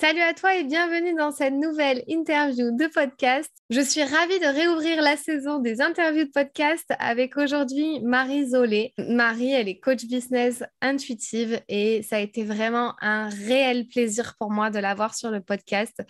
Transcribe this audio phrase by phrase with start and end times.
[0.00, 3.50] Salut à toi et bienvenue dans cette nouvelle interview de podcast.
[3.68, 8.94] Je suis ravie de réouvrir la saison des interviews de podcast avec aujourd'hui Marie Zolé.
[8.96, 14.50] Marie, elle est coach business intuitive et ça a été vraiment un réel plaisir pour
[14.50, 16.02] moi de la voir sur le podcast.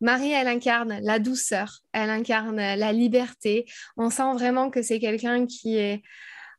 [0.00, 3.66] Marie, elle incarne la douceur, elle incarne la liberté.
[3.98, 6.02] On sent vraiment que c'est quelqu'un qui est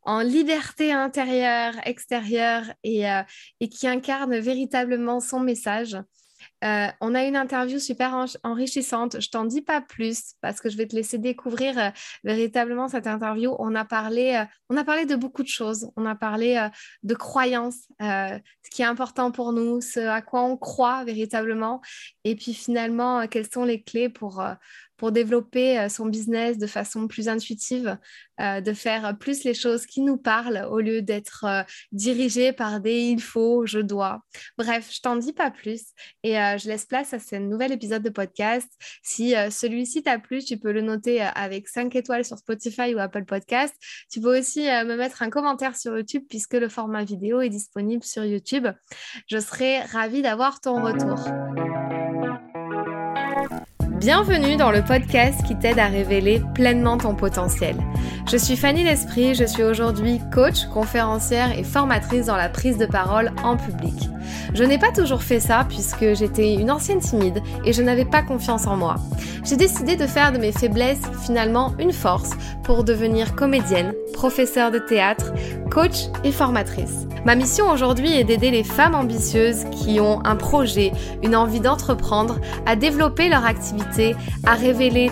[0.03, 3.23] en liberté intérieure, extérieure et, euh,
[3.59, 5.97] et qui incarne véritablement son message.
[6.65, 9.21] Euh, on a une interview super enrichissante.
[9.21, 11.89] Je t'en dis pas plus parce que je vais te laisser découvrir euh,
[12.23, 13.55] véritablement cette interview.
[13.59, 15.91] On a parlé, euh, on a parlé de beaucoup de choses.
[15.95, 16.69] On a parlé
[17.03, 21.81] de croyances, ce qui est important pour nous, ce à quoi on croit véritablement,
[22.23, 24.43] et puis finalement quelles sont les clés pour
[24.97, 27.97] pour développer euh, son business de façon plus intuitive,
[28.41, 32.79] euh, de faire plus les choses qui nous parlent au lieu d'être euh, dirigé par
[32.79, 34.21] des il faut, je dois.
[34.57, 35.81] Bref, je t'en dis pas plus
[36.23, 38.67] et je laisse place à ce nouvel épisode de podcast.
[39.03, 43.25] Si celui-ci t'a plu, tu peux le noter avec 5 étoiles sur Spotify ou Apple
[43.25, 43.75] Podcast.
[44.11, 48.03] Tu peux aussi me mettre un commentaire sur YouTube puisque le format vidéo est disponible
[48.03, 48.67] sur YouTube.
[49.27, 51.74] Je serai ravie d'avoir ton retour.
[54.05, 57.75] Bienvenue dans le podcast qui t'aide à révéler pleinement ton potentiel.
[58.29, 62.85] Je suis Fanny L'Esprit, je suis aujourd'hui coach, conférencière et formatrice dans la prise de
[62.85, 64.11] parole en public.
[64.53, 68.21] Je n'ai pas toujours fait ça puisque j'étais une ancienne timide et je n'avais pas
[68.21, 68.95] confiance en moi.
[69.43, 72.31] J'ai décidé de faire de mes faiblesses finalement une force
[72.63, 75.33] pour devenir comédienne, professeure de théâtre,
[75.69, 77.05] coach et formatrice.
[77.25, 80.91] Ma mission aujourd'hui est d'aider les femmes ambitieuses qui ont un projet,
[81.23, 85.11] une envie d'entreprendre, à développer leur activité, à révéler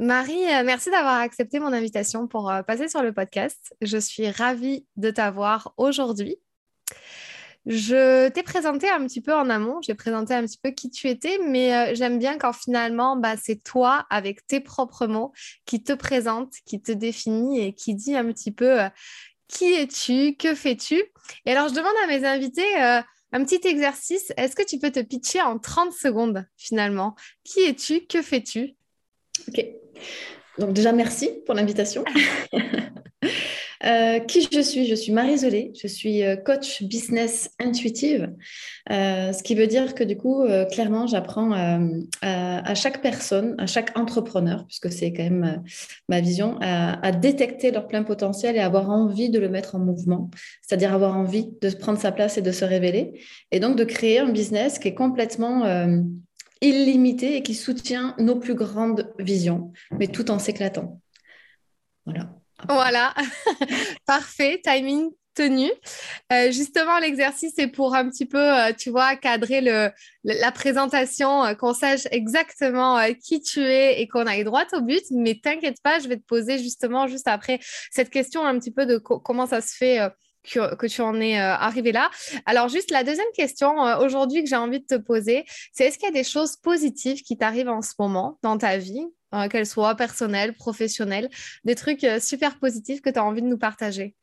[0.00, 3.76] Marie, euh, merci d'avoir accepté mon invitation pour euh, passer sur le podcast.
[3.82, 6.38] Je suis ravie de t'avoir aujourd'hui.
[7.66, 11.08] Je t'ai présenté un petit peu en amont, j'ai présenté un petit peu qui tu
[11.08, 15.34] étais, mais euh, j'aime bien quand finalement, bah, c'est toi, avec tes propres mots,
[15.66, 18.78] qui te présente, qui te définit et qui dit un petit peu
[19.48, 21.02] qui es-tu, que fais-tu.
[21.44, 24.32] Et alors, je demande à mes invités un petit exercice.
[24.38, 27.16] Est-ce que tu peux te pitcher en 30 secondes finalement?
[27.44, 28.06] Qui es-tu?
[28.06, 28.76] Que fais-tu?
[29.46, 29.64] Ok.
[30.58, 32.04] Donc déjà, merci pour l'invitation.
[33.86, 34.86] Euh, qui je suis?
[34.86, 38.30] Je suis Marie Zolé, je suis euh, coach business intuitive,
[38.90, 41.52] euh, ce qui veut dire que du coup, clairement, j'apprends
[42.20, 45.62] à, chaque personne, à chaque entrepreneur, puisque c'est quand même
[46.10, 50.30] ma vision, à, détecter leur plein potentiel et avoir envie de le mettre en mouvement,
[50.60, 54.18] c'est-à-dire avoir envie de prendre sa place et de se révéler, et donc de créer
[54.18, 55.64] un business qui est complètement
[56.60, 61.00] illimité et qui soutient nos plus grandes visions, mais tout en s'éclatant.
[62.04, 62.34] Voilà.
[62.68, 63.14] Voilà,
[64.06, 65.70] parfait, timing tenu.
[66.32, 69.90] Euh, justement, l'exercice est pour un petit peu, euh, tu vois, cadrer le,
[70.24, 75.02] la présentation, euh, qu'on sache exactement qui tu es et qu'on aille droit au but.
[75.10, 77.60] Mais t'inquiète pas, je vais te poser justement juste après
[77.90, 80.00] cette question un petit peu de comment ça se fait.
[80.42, 82.10] Que, tu en es arrivé là.
[82.46, 86.08] Alors, juste la deuxième question aujourd'hui que j'ai envie de te poser, c'est est-ce qu'il
[86.08, 89.66] y a des choses positives qui t'arrivent en ce moment dans ta vie euh, qu'elles
[89.66, 91.30] soient personnelles, professionnelles,
[91.62, 94.16] des trucs euh, super positifs que tu as envie de nous partager?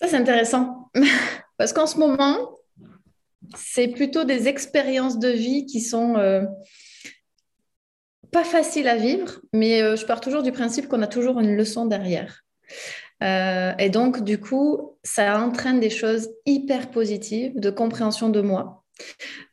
[0.00, 0.88] Ça, c'est intéressant.
[1.56, 2.56] Parce qu'en ce moment,
[3.56, 6.44] c'est plutôt des expériences de vie qui sont euh,
[8.30, 11.86] pas faciles à vivre, mais je pars toujours du principe qu'on a toujours une leçon
[11.86, 12.44] derrière.
[13.20, 18.84] Et donc, du coup, ça entraîne des choses hyper positives de compréhension de moi,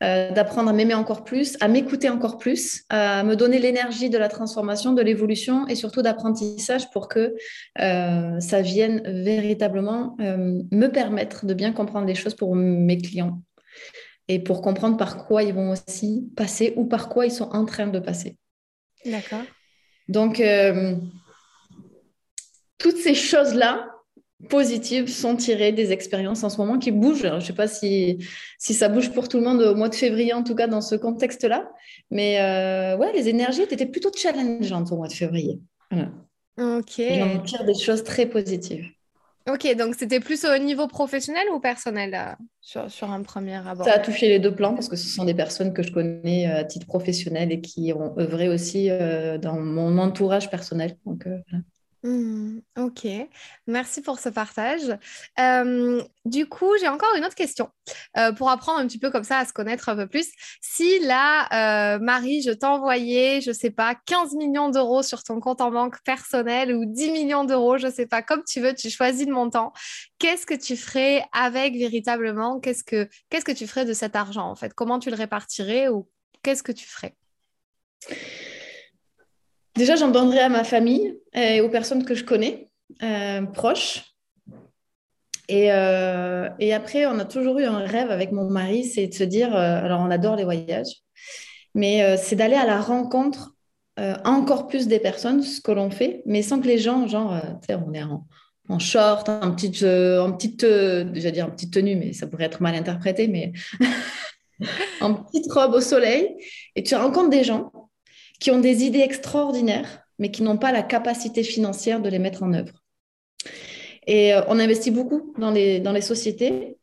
[0.04, 4.18] euh, d'apprendre à m'aimer encore plus, à m'écouter encore plus, à me donner l'énergie de
[4.18, 7.36] la transformation, de l'évolution et surtout d'apprentissage pour que
[7.80, 13.42] euh, ça vienne véritablement euh, me permettre de bien comprendre les choses pour mes clients
[14.28, 17.66] et pour comprendre par quoi ils vont aussi passer ou par quoi ils sont en
[17.66, 18.38] train de passer.
[19.06, 19.44] D'accord.
[20.08, 20.42] Donc,
[22.86, 23.90] toutes ces choses-là,
[24.48, 27.24] positives sont tirées des expériences en ce moment qui bougent.
[27.24, 28.24] je ne sais pas si,
[28.60, 30.82] si ça bouge pour tout le monde au mois de février, en tout cas dans
[30.82, 31.68] ce contexte-là.
[32.12, 35.60] Mais euh, ouais, les énergies étaient plutôt challengeantes au mois de février.
[35.92, 37.00] Ok.
[37.00, 38.86] on tire des choses très positives.
[39.50, 43.88] Ok, donc c'était plus au niveau professionnel ou personnel sur, sur, un premier abord?
[43.88, 46.46] Ça a touché les deux plans parce que ce sont des personnes que je connais
[46.46, 48.90] à titre professionnel et qui ont œuvré aussi
[49.42, 50.98] dans mon entourage personnel.
[51.06, 51.64] Donc, voilà.
[52.06, 53.08] Mmh, ok,
[53.66, 54.96] merci pour ce partage.
[56.26, 57.72] du coup, j'ai encore une autre question
[58.38, 60.28] pour apprendre un petit peu comme ça à se connaître un peu plus.
[60.62, 65.62] Si là, Marie, je t'envoyais, je ne sais pas, 15 millions d'euros sur ton compte
[65.62, 68.92] en banque personnel ou 10 millions d'euros, je ne sais pas, comme tu veux, tu
[68.92, 69.74] choisis le montant,
[70.20, 72.60] qu'est-ce que tu ferais avec véritablement?
[72.60, 74.76] Qu'est-ce que Qu'est-ce que tu ferais de cet argent en fait?
[74.76, 76.08] Comment tu le répartirais ou
[76.44, 77.16] qu'est-ce que tu ferais?
[79.76, 82.70] Déjà, j'en donnerai à ma famille et aux personnes que je connais,
[83.04, 84.06] euh, proches.
[85.52, 89.24] Euh, et, après, on a toujours eu un rêve avec mon mari, c'est de se
[89.24, 91.04] dire, euh, alors on adore les voyages,
[91.74, 93.52] mais c'est d'aller à la rencontre
[94.26, 97.40] encore plus des personnes, ce que l'on fait, mais sans que les gens, genre,
[97.70, 98.04] on est
[98.70, 102.62] en, short, en petite, en petite, déjà dire en petite tenue, mais ça pourrait être
[102.62, 103.54] mal interprété, mais
[105.02, 106.36] en petite robe au soleil,
[106.76, 107.72] et tu rencontres des gens
[108.40, 112.44] qui ont des idées extraordinaires, mais qui n'ont pas la capacité financière de les mettre
[112.44, 112.84] en œuvre.
[114.08, 116.78] Et euh, on investit beaucoup dans les, sociétés.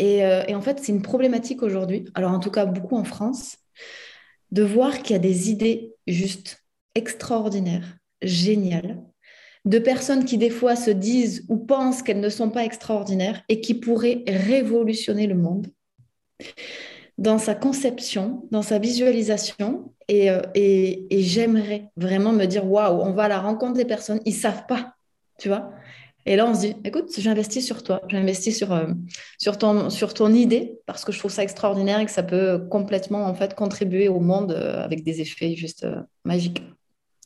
[0.00, 3.56] Euh, et, en fait, c'est une problématique aujourd'hui, alors en tout cas beaucoup en France,
[4.50, 6.64] de voir qu'il y a des idées juste
[6.94, 9.02] extraordinaires, géniales,
[9.64, 13.60] de personnes qui des fois se disent ou pensent qu'elles ne sont pas extraordinaires et
[13.60, 15.68] qui pourraient révolutionner le monde
[17.18, 19.92] dans sa conception, dans sa visualisation.
[20.12, 24.34] Euh, et, j'aimerais vraiment me dire, waouh, on va à la rencontre des personnes, ils
[24.34, 24.94] savent pas,
[25.38, 25.70] tu vois.
[26.24, 28.86] Et là, on se dit, écoute, j'investis sur toi, j'investis sur, euh,
[29.38, 32.66] sur, ton, sur ton idée, parce que je trouve ça extraordinaire et que ça peut
[32.70, 35.86] complètement, en fait, contribuer au monde euh, avec des effets juste
[36.24, 36.62] magiques.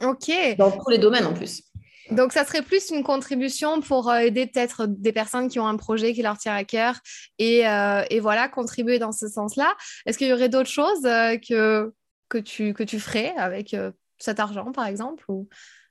[0.03, 0.31] Ok.
[0.57, 1.63] Dans tous les domaines, en plus.
[2.11, 6.13] Donc, ça serait plus une contribution pour aider peut-être des personnes qui ont un projet
[6.13, 6.95] qui leur tient à cœur
[7.39, 9.75] et, euh, voilà, contribuer dans ce sens-là.
[10.07, 11.93] Est-ce qu'il y aurait d'autres choses que,
[12.29, 13.77] que, tu, que tu ferais avec
[14.19, 15.49] cet argent, par exemple, ou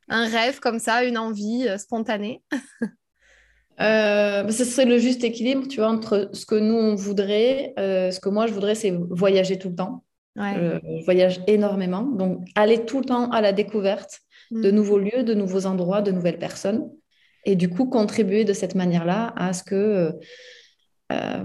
[0.10, 2.44] un rêve comme ça, une envie spontanée?
[3.78, 8.18] Bah, ce serait le juste équilibre, tu vois, entre ce que nous, on voudrait, ce
[8.22, 10.06] que moi, je voudrais, c'est voyager tout le temps.
[10.38, 12.04] je voyage énormément.
[12.04, 14.22] Donc, aller tout le temps à la découverte
[14.52, 14.76] de mm.
[14.76, 16.90] nouveaux lieux, de nouveaux endroits, de nouvelles personnes.
[17.46, 20.14] Et du coup, contribuer de cette manière-là à ce que
[21.12, 21.44] euh,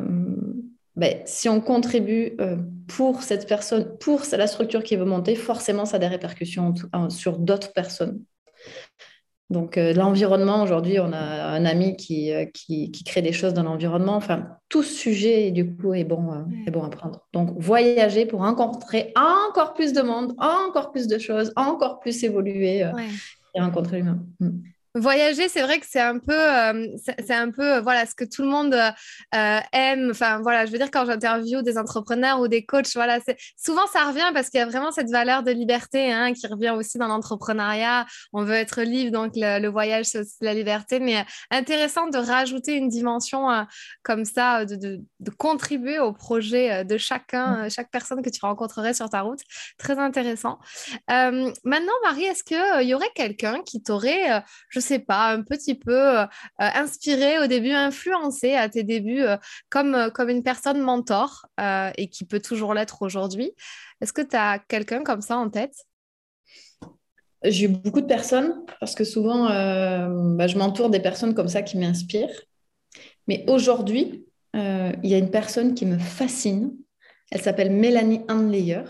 [0.97, 2.57] ben, si on contribue euh,
[2.89, 6.75] pour cette personne, pour la structure qui veut monter, forcément, ça a des répercussions
[7.09, 8.21] sur d'autres personnes.
[9.51, 14.15] Donc, euh, l'environnement, aujourd'hui, on a un ami qui, qui, crée des choses dans l'environnement.
[14.15, 17.27] Enfin, tout sujet, du coup, est bon, est bon à prendre.
[17.33, 22.85] Donc, voyager pour rencontrer encore plus de monde, encore plus de choses, encore plus évoluer
[23.55, 24.21] et rencontrer l'humain.
[24.95, 25.01] Mm.
[25.01, 26.87] Voyager, c'est vrai que c'est un peu, euh,
[27.19, 30.11] c'est un peu, euh, voilà, ce que tout le monde euh, aime.
[30.11, 33.19] Enfin, voilà, je veux dire quand j'interviewe des entrepreneurs ou des coachs, voilà,
[33.57, 36.71] souvent ça revient parce qu'il y a vraiment cette valeur de liberté hein, qui revient
[36.71, 38.07] aussi dans l'entrepreneuriat.
[38.33, 40.99] On veut être libre, donc le, voyage c'est aussi la liberté.
[40.99, 43.47] Mais intéressant de rajouter une dimension
[44.03, 47.71] comme ça, de, de, de, contribuer au projet de chacun, mmh.
[47.71, 49.41] chaque personne que tu rencontrerais sur ta route.
[49.79, 50.59] Très intéressant.
[51.09, 56.21] maintenant, Marie, est-ce qu'il y aurait quelqu'un qui t'aurait, je sais pas, un petit peu
[56.21, 56.27] euh,
[56.59, 59.37] inspiré au début, influencé à tes débuts euh,
[59.69, 61.47] comme, euh, comme une personne mentor
[61.97, 63.53] et qui peut toujours l'être aujourd'hui.
[64.01, 65.75] Est-ce que tu as quelqu'un comme ça en tête?
[67.43, 71.63] J'ai eu beaucoup de personnes parce que souvent, bah, je m'entoure des personnes comme ça
[71.63, 72.43] qui m'inspirent.
[73.29, 76.73] Mais aujourd'hui, il y a une personne qui me fascine.
[77.31, 78.85] Elle s'appelle Mélanie Handleyer.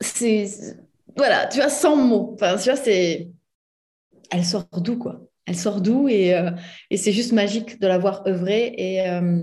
[0.00, 0.76] C'est
[1.16, 2.32] voilà, tu vois, sans mots.
[2.34, 3.30] Enfin, tu vois, c'est.
[4.30, 5.20] Elle sort d'où, quoi?
[5.46, 6.50] Elle sort d'où et, euh,
[6.90, 9.42] et c'est juste magique de la voir œuvrer et, euh,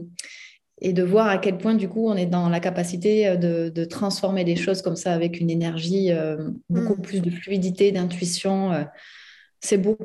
[0.81, 3.69] et de voir à quel point, du coup, on est dans la capacité euh, de,
[3.69, 6.11] de transformer les choses comme ça avec une énergie,
[6.69, 7.01] beaucoup mm.
[7.01, 8.85] plus de fluidité, d'intuition.
[9.59, 9.97] c'est beau.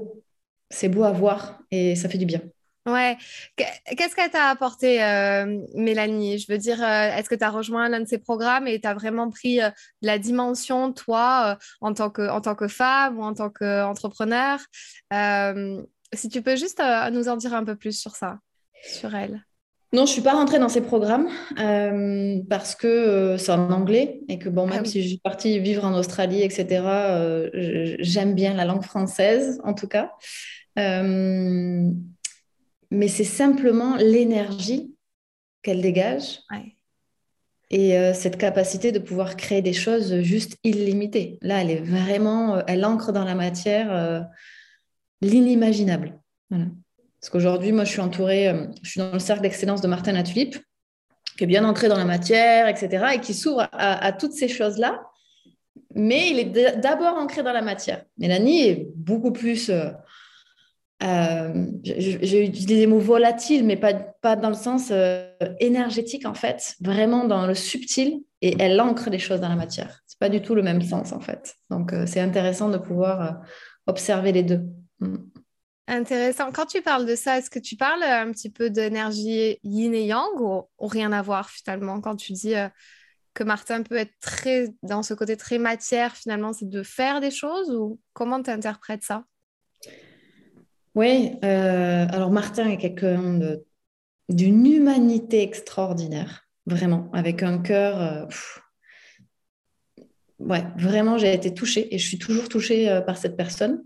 [0.71, 2.41] C'est beau à voir et ça fait du bien.
[2.87, 3.17] Ouais.
[3.57, 6.39] Qu'est-ce qu'elle t'a apporté, euh, Mélanie?
[6.39, 8.87] Je veux dire, euh, est-ce que tu as rejoint l'un de ces programmes et tu
[8.87, 9.71] as vraiment pris euh,
[10.03, 14.61] la dimension, toi, en, tant que, en tant que femme ou en tant qu'entrepreneur?
[16.13, 18.39] Si tu peux juste nous en dire un peu plus sur ça,
[18.83, 19.45] sur elle.
[19.93, 21.29] Non, je ne suis pas rentrée dans ces programmes
[22.51, 25.85] parce que c'est en anglais et que, bon, ah même si je suis partie vivre
[25.85, 26.83] en Australie, etc.,
[27.99, 30.13] j'aime bien la langue française, en tout cas
[32.95, 34.95] mais c'est simplement l'énergie
[35.63, 36.41] qu'elle dégage
[37.71, 41.39] et euh, cette capacité de pouvoir créer des choses juste illimitées.
[41.41, 43.93] Là, elle est vraiment, euh, elle ancre dans la matière.
[43.93, 44.21] Euh,
[45.25, 46.19] l'inimaginable.
[46.51, 50.13] Parce qu'aujourd'hui, moi, je suis entourée, euh, je suis dans le cercle d'excellence de Martin
[50.13, 50.57] Latulippe,
[51.39, 55.03] qui est bien entré dans la matière, etc., et qui s'ouvre à, toutes ces choses-là.
[55.95, 58.05] Mais il est d'abord ancré dans la matière.
[58.19, 59.71] Mélanie est beaucoup plus
[61.03, 66.35] euh, j'ai utilisé des mots volatiles, mais pas, pas dans le sens euh, énergétique, en
[66.35, 70.01] fait, vraiment dans le subtil, et elle ancre les choses dans la matière.
[70.07, 71.57] C'est pas du tout le même sens, en fait.
[71.71, 73.41] Donc, euh, c'est intéressant de pouvoir
[73.87, 74.63] observer les deux.
[75.01, 75.17] Mm.
[75.87, 76.51] Intéressant.
[76.53, 80.07] Quand tu parles de ça, est-ce que tu parles un petit peu d'énergie yin et
[80.07, 82.01] yang ou, ou, rien à voir finalement?
[82.01, 82.55] Quand tu dis
[83.35, 87.31] que Martin peut être très dans ce côté très matière, finalement, c'est de faire des
[87.31, 89.25] choses ou comment tu interprètes ça?
[90.95, 93.41] Oui, euh, alors Martin est quelqu'un
[94.29, 98.01] d'une humanité extraordinaire, vraiment, avec un cœur.
[98.01, 98.27] Euh,
[100.39, 103.83] ouais, vraiment, j'ai été touchée et je suis toujours touchée euh, par cette personne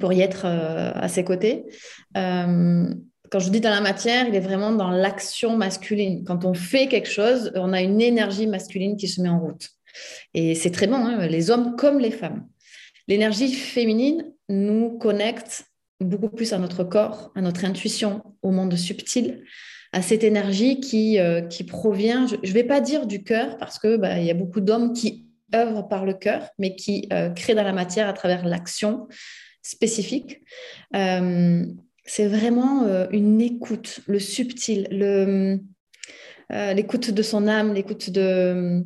[0.00, 1.66] pour y être à ses côtés.
[2.14, 6.24] quand je dis dans la matière, il est vraiment dans l'action masculine.
[6.24, 9.68] Quand on fait quelque chose, on a une énergie masculine qui se met en route.
[10.32, 12.48] Et c'est très bon, hein, les hommes comme les femmes.
[13.06, 15.66] L'énergie féminine nous connecte
[16.00, 19.44] beaucoup plus à notre corps, à notre intuition, au monde subtil,
[19.92, 23.78] à cette énergie qui, euh, qui provient, je ne vais pas dire du cœur, parce
[23.78, 27.54] qu'il bah, y a beaucoup d'hommes qui œuvrent par le cœur, mais qui euh, créent
[27.54, 29.06] dans la matière à travers l'action
[29.62, 30.42] spécifique.
[30.96, 31.64] Euh,
[32.04, 34.88] c'est vraiment une écoute, le subtil,
[36.50, 38.84] l'écoute de son âme, l'écoute de,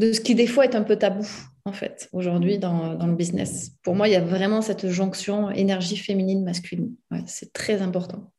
[0.00, 1.28] de ce qui des fois est un peu tabou
[1.64, 3.72] en fait, aujourd'hui dans, le business.
[3.82, 6.94] Pour moi, il y a vraiment cette jonction énergie féminine-masculine.
[7.26, 8.32] c'est très important.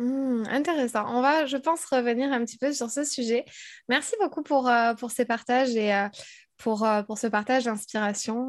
[0.00, 1.04] Mmh, intéressant.
[1.14, 3.44] On va, je pense, revenir un petit peu sur ce sujet.
[3.88, 6.08] Merci beaucoup pour, euh, pour ces partages et euh,
[6.56, 8.48] pour, euh, pour ce partage d'inspiration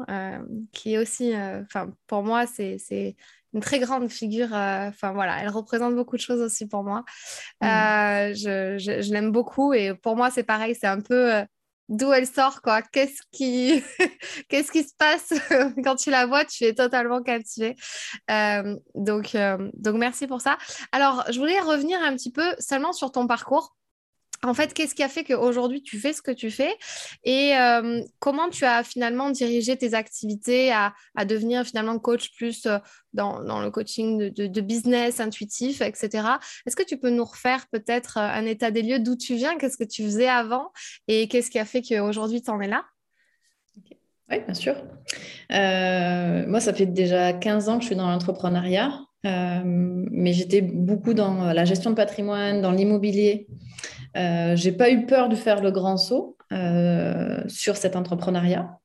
[0.72, 3.16] qui est aussi, enfin, pour moi, c'est
[3.52, 4.52] une très grande figure.
[4.52, 7.04] Enfin, voilà, elle représente beaucoup de choses aussi pour moi.
[7.60, 7.66] Mmh.
[8.34, 11.44] je, je l'aime beaucoup et pour moi, c'est pareil, c'est un peu
[11.92, 12.82] d'où elle sort, quoi.
[12.82, 13.82] Qu'est-ce qui...
[14.48, 15.32] Qu'est-ce qui se passe
[15.84, 16.44] quand tu la vois?
[16.44, 17.76] Tu es totalement captivée.
[18.30, 20.58] Euh, donc, euh, donc, merci pour ça.
[20.90, 23.76] Alors, je voulais revenir un petit peu seulement sur ton parcours
[24.44, 26.74] en fait, qu'est-ce qui a fait qu'aujourd'hui tu fais ce que tu fais
[27.22, 30.92] et euh, comment tu as finalement dirigé tes activités à,
[31.24, 32.78] devenir finalement coach plus euh,
[33.12, 36.26] dans, le coaching de, business intuitif, etc.
[36.66, 39.56] Est-ce que tu peux nous refaire peut-être euh, un état des lieux d'où tu viens,
[39.58, 40.72] qu'est-ce que tu faisais avant
[41.06, 42.84] et qu'est-ce qui a fait qu'aujourd'hui tu en es là?
[44.30, 44.74] Oui, bien sûr.
[45.50, 48.98] moi, ça fait déjà 15 ans que je suis dans l'entrepreneuriat.
[49.24, 53.46] mais j'étais beaucoup dans la gestion de patrimoine, dans l'immobilier,
[54.16, 58.78] euh, j'ai pas eu peur de faire le grand saut euh, sur cet entrepreneuriat.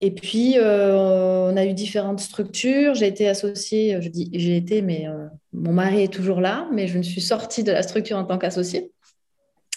[0.00, 2.94] Et puis, euh, on a eu différentes structures.
[2.94, 5.06] J'ai été associée, je dis j'ai été, mais
[5.52, 8.38] mon mari est toujours là, mais je me suis sortie de la structure en tant
[8.38, 8.92] qu'associée.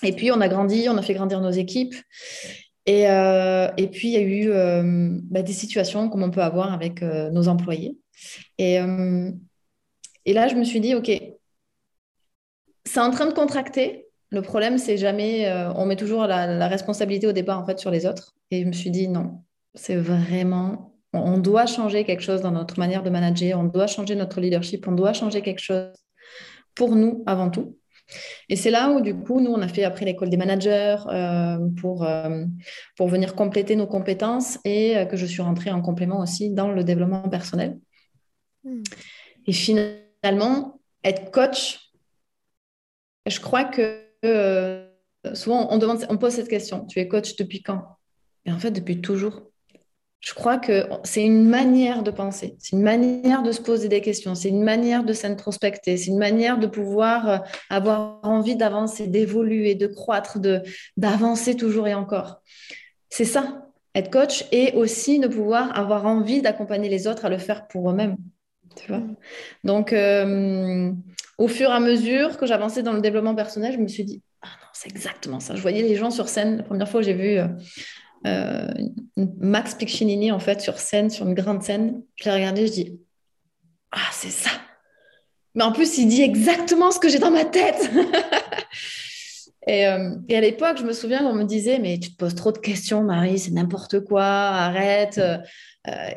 [0.03, 1.95] Et puis, on a grandi, on a fait grandir nos équipes.
[2.85, 7.01] Et, et puis, il y a eu bah, des situations comme on peut avoir avec
[7.01, 7.97] nos employés.
[8.59, 8.75] Et,
[10.25, 11.09] et là, je me suis dit, OK,
[12.85, 17.27] c'est en train de contracter, le problème, c'est jamais, euh, on met toujours la, responsabilité
[17.27, 18.33] au départ en fait sur les autres.
[18.49, 19.43] Et je me suis dit non,
[19.75, 24.15] c'est vraiment, on, doit changer quelque chose dans notre manière de manager, on doit changer
[24.15, 25.91] notre leadership, on doit changer quelque chose
[26.75, 27.77] pour nous avant tout.
[28.47, 31.57] Et c'est là où du coup, nous, on a fait après l'école des managers euh,
[31.81, 32.45] pour, euh,
[32.95, 36.85] pour venir compléter nos compétences et que je suis rentrée en complément aussi dans le
[36.85, 37.79] développement personnel.
[38.63, 38.81] Hmm.
[39.45, 41.91] Et finalement, être coach,
[43.25, 44.87] je crois que euh,
[45.33, 47.83] souvent on, demande, on pose cette question, tu es coach depuis quand?
[48.45, 49.43] Et en fait, depuis toujours.
[50.19, 54.01] Je crois que c'est une manière de penser, c'est une manière de se poser des
[54.01, 57.37] questions, c'est une manière de s'introspecter, c'est une manière de pouvoir euh,
[57.71, 60.37] avoir envie d'avancer, d'évoluer, de croître,
[60.95, 62.41] d'avancer toujours et encore.
[63.09, 67.39] C'est ça, être coach et aussi de pouvoir avoir envie d'accompagner les autres à le
[67.39, 68.17] faire pour eux-mêmes.
[69.63, 70.91] Donc, euh,
[71.37, 74.21] au fur et à mesure que j'avançais dans le développement personnel, je me suis dit,
[74.41, 75.55] ah non, c'est exactement ça.
[75.55, 76.57] Je voyais les gens sur scène.
[76.57, 77.47] La première fois, j'ai vu euh,
[78.27, 78.67] euh,
[79.17, 82.01] Max Piccinini, en fait, sur scène, sur une grande scène.
[82.15, 82.99] Je l'ai regardé, je dis,
[83.91, 84.51] ah, c'est ça.
[85.55, 87.91] Mais en plus, il dit exactement ce que j'ai dans ma tête.
[89.67, 92.57] et, à l'époque, je me souviens qu'on me disait, mais tu te poses trop de
[92.57, 95.19] questions, Marie, c'est n'importe quoi, arrête.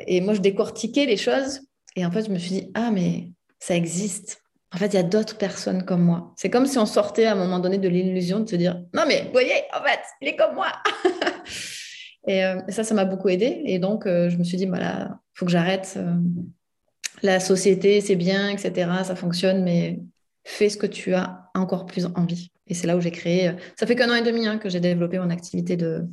[0.07, 1.59] et moi, je décortiquais les choses.
[1.95, 4.41] Et en fait, je me suis dit, ah, mais ça existe.
[4.73, 6.33] En fait, il y a d'autres personnes comme moi.
[6.35, 9.03] C'est comme si on sortait à un moment donné de l'illusion de se dire, non,
[9.07, 10.71] mais vous voyez, en fait, il est comme moi.
[12.27, 13.61] Et, ça, ça m'a beaucoup aidé.
[13.65, 15.97] Et donc, je me suis dit, voilà, il faut que j'arrête.
[17.21, 18.89] la société, c'est bien, etc.
[19.03, 19.99] Ça fonctionne, mais
[20.43, 22.51] fais ce que tu as encore plus envie.
[22.67, 23.51] Et c'est là où j'ai créé.
[23.79, 26.03] Ça fait qu'un an et demi hein, que j'ai développé mon activité de,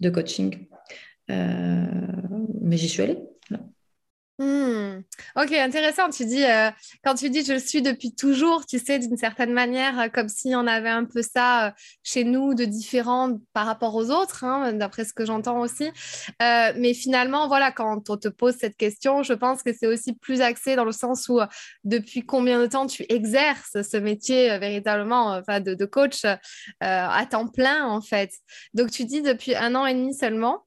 [0.00, 0.68] de coaching.
[1.28, 3.18] mais j'y suis allée.
[4.38, 5.00] Hmm.
[5.34, 6.10] Ok, intéressant.
[6.10, 6.70] Tu dis, euh,
[7.02, 10.28] quand tu dis je le suis depuis toujours, tu sais, d'une certaine manière, euh, comme
[10.28, 11.70] si on avait un peu ça euh,
[12.02, 15.90] chez nous de différent par rapport aux autres, hein, d'après ce que j'entends aussi.
[16.40, 20.42] mais finalement, voilà, quand on te pose cette question, je pense que c'est aussi plus
[20.42, 21.40] axé dans le sens où
[21.84, 26.24] depuis combien de temps tu exerces ce métier véritablement de, de, coach
[26.80, 28.30] à temps plein, en fait?
[28.74, 30.65] Donc, tu dis depuis un an et demi seulement.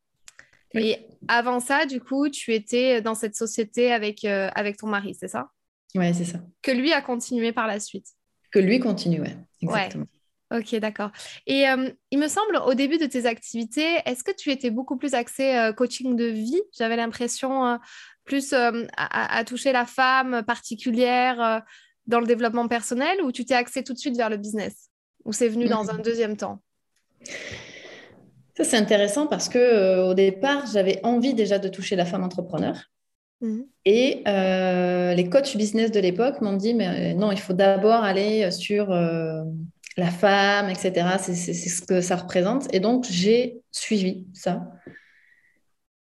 [0.73, 0.97] Et
[1.27, 5.27] avant ça, du coup, tu étais dans cette société avec, euh, avec ton mari, c'est
[5.27, 5.49] ça?
[5.95, 6.39] Oui, c'est ça.
[6.61, 8.07] Que lui a continué par la suite?
[8.51, 10.05] Que lui continue, ouais, exactement.
[10.51, 11.11] Ok, d'accord.
[11.45, 14.97] Et euh, il me semble, au début de tes activités, est-ce que tu étais beaucoup
[14.97, 16.61] plus axé euh, coaching de vie?
[16.75, 17.79] J'avais l'impression
[18.25, 21.63] plus à, toucher la femme particulière
[22.05, 24.89] dans le développement personnel ou tu t'es axé tout de suite vers le business?
[25.25, 26.61] Ou c'est venu dans un deuxième temps?
[28.59, 32.23] Ça, c'est intéressant parce que euh, au départ, j'avais envie déjà de toucher la femme
[32.23, 32.75] entrepreneur.
[33.39, 33.65] Mhm.
[33.85, 38.03] Et euh, les coachs business de l'époque m'ont dit, mais euh, non, il faut d'abord
[38.03, 41.07] aller sur la femme, etc.
[41.19, 42.73] C'est ce que ça représente.
[42.73, 44.69] Et donc, j'ai suivi ça.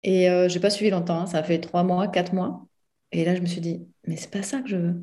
[0.04, 1.22] Et je n'ai pas suivi longtemps.
[1.22, 1.26] Hein.
[1.28, 2.66] Ça a fait trois mois, quatre mois.
[3.12, 4.96] Et là, je me suis dit, mais c'est pas ça que je veux.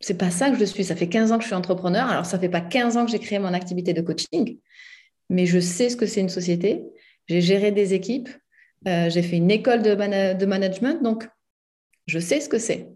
[0.00, 0.84] C'est pas ça que je suis.
[0.84, 2.06] Ça fait 15 ans que je suis entrepreneur.
[2.06, 4.58] Alors, ça fait pas 15 ans que j'ai créé mon activité de coaching
[5.30, 6.82] mais je sais ce que c'est une société.
[7.28, 8.28] J'ai géré des équipes,
[8.86, 9.94] euh, j'ai fait une école de,
[10.44, 11.26] management, donc
[12.06, 12.90] je sais ce que c'est.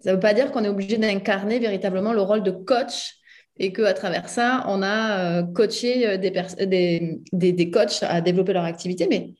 [0.00, 3.16] Ça ne veut pas dire qu'on est obligé d'incarner véritablement le rôle de coach
[3.58, 9.08] et qu'à travers ça, on a euh, coaché euh, des, coachs à développer leur activité,
[9.10, 9.34] mais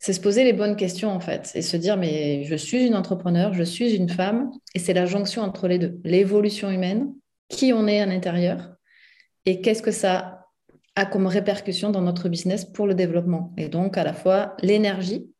[0.00, 2.96] c'est se poser les bonnes questions en fait et se dire mais je suis une
[2.96, 7.14] entrepreneur, je suis une femme et c'est la jonction entre les deux, l'évolution humaine,
[7.48, 8.75] qui on est à l'intérieur
[9.46, 10.46] et qu'est-ce que ça
[10.96, 13.54] a comme répercussion dans notre business pour le développement?
[13.56, 15.30] Et donc, à la fois l'énergie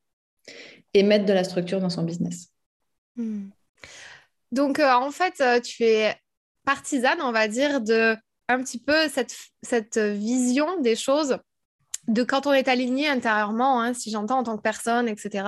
[0.95, 2.49] et mettre de la structure dans son business.
[3.17, 3.49] Hmm.
[4.53, 6.15] Donc, euh, en fait, euh, tu es
[6.65, 8.17] partisane, on va dire, de
[8.49, 11.39] un petit peu cette, cette vision des choses
[12.09, 15.45] de quand on est aligné intérieurement, hein, si j'entends en tant que personne, etc.,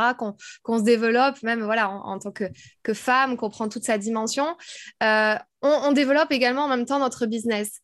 [0.62, 2.44] qu'on se développe, même voilà, en, tant que,
[2.82, 4.56] que femme, qu'on prend toute sa dimension,
[5.02, 7.80] euh, on, développe également en même temps notre business.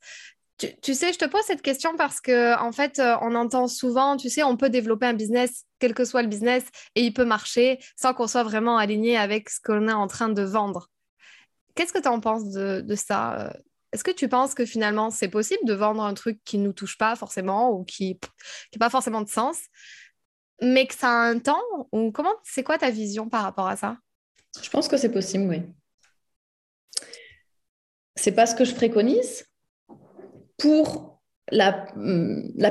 [0.59, 4.17] Tu, sais, je te pose cette question parce que en fait, euh, on entend souvent,
[4.17, 6.65] tu sais, on peut développer un business, quel que soit le business,
[6.95, 10.29] et il peut marcher sans qu'on soit vraiment aligné avec ce qu'on est en train
[10.29, 10.91] de vendre.
[11.75, 13.51] Qu'est-ce que tu en penses de, ça euh?
[13.93, 16.73] Est-ce que tu penses que finalement c'est possible de vendre un truc qui ne nous
[16.73, 18.19] touche pas forcément ou qui
[18.75, 19.59] n'a pas forcément de sens,
[20.61, 21.63] mais que ça a un temps
[21.93, 23.97] Ou comment c'est quoi ta vision par rapport à ça?
[24.63, 25.63] Je pense que c'est possible, oui.
[28.17, 29.45] C'est pas ce que je préconise,
[30.65, 31.21] pour
[31.53, 31.73] la,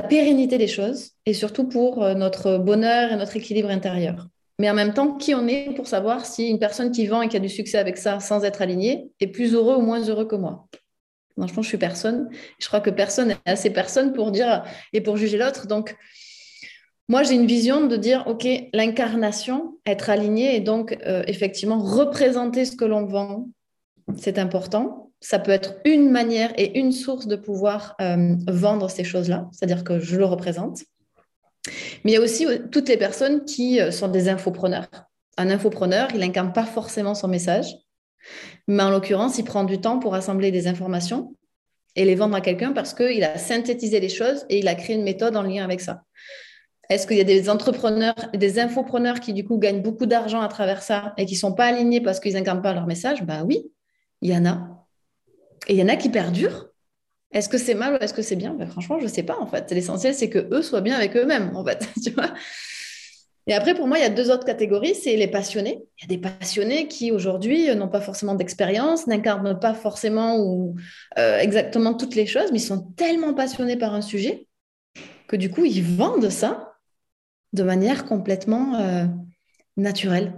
[0.08, 4.26] pérennité des choses et surtout pour euh, notre bonheur et notre équilibre intérieur.
[4.58, 7.28] Mais en même temps, qui on est pour savoir si une personne qui vend et
[7.28, 10.24] qui a du succès avec ça sans être alignée est plus heureux ou moins heureux
[10.24, 10.66] que moi?
[11.36, 12.28] Franchement, je suis personne.
[12.58, 15.68] Je crois que personne n'est assez personne pour dire et pour juger l'autre.
[15.68, 15.96] Donc,
[17.08, 22.64] moi, j'ai une vision de dire, OK, l'incarnation, être aligné et donc euh, effectivement représenter
[22.64, 23.48] ce que l'on vend,
[24.16, 29.04] c'est important ça peut être une manière et une source de pouvoir euh, vendre ces
[29.04, 30.84] choses-là, c'est-à-dire que je le représente.
[32.04, 34.86] Mais il y a aussi euh, toutes les personnes qui euh, sont des infopreneurs.
[35.38, 37.74] Un infopreneur, il n'incarne pas forcément son message,
[38.68, 41.34] mais en l'occurrence, il prend du temps pour assembler des informations
[41.96, 44.94] et les vendre à quelqu'un parce qu'il a synthétisé les choses et il a créé
[44.94, 46.02] une méthode en lien avec ça.
[46.90, 50.48] Est-ce qu'il y a des entrepreneurs, des infopreneurs qui du coup gagnent beaucoup d'argent à
[50.48, 53.22] travers ça et qui ne sont pas alignés parce qu'ils n'incarnent pas leur message?
[53.22, 53.64] Ben oui,
[54.20, 54.83] il y en a.
[55.66, 56.68] Et il y en a qui perdurent.
[57.32, 58.54] Est-ce que c'est mal ou est-ce que c'est bien?
[58.54, 59.70] Ben, Franchement, je ne sais pas en fait.
[59.72, 61.88] L'essentiel, c'est que eux soient bien avec eux-mêmes en fait.
[62.02, 62.32] Tu vois
[63.46, 64.94] et après, pour moi, il y a deux autres catégories.
[64.94, 65.84] C'est les passionnés.
[65.98, 70.76] Il y a des passionnés qui, aujourd'hui, n'ont pas forcément d'expérience, n'incarnent pas forcément ou
[71.18, 74.48] euh, exactement toutes les choses, mais ils sont tellement passionnés par un sujet
[75.26, 76.74] que du coup, ils vendent ça
[77.52, 79.04] de manière complètement euh,
[79.76, 80.34] naturelle.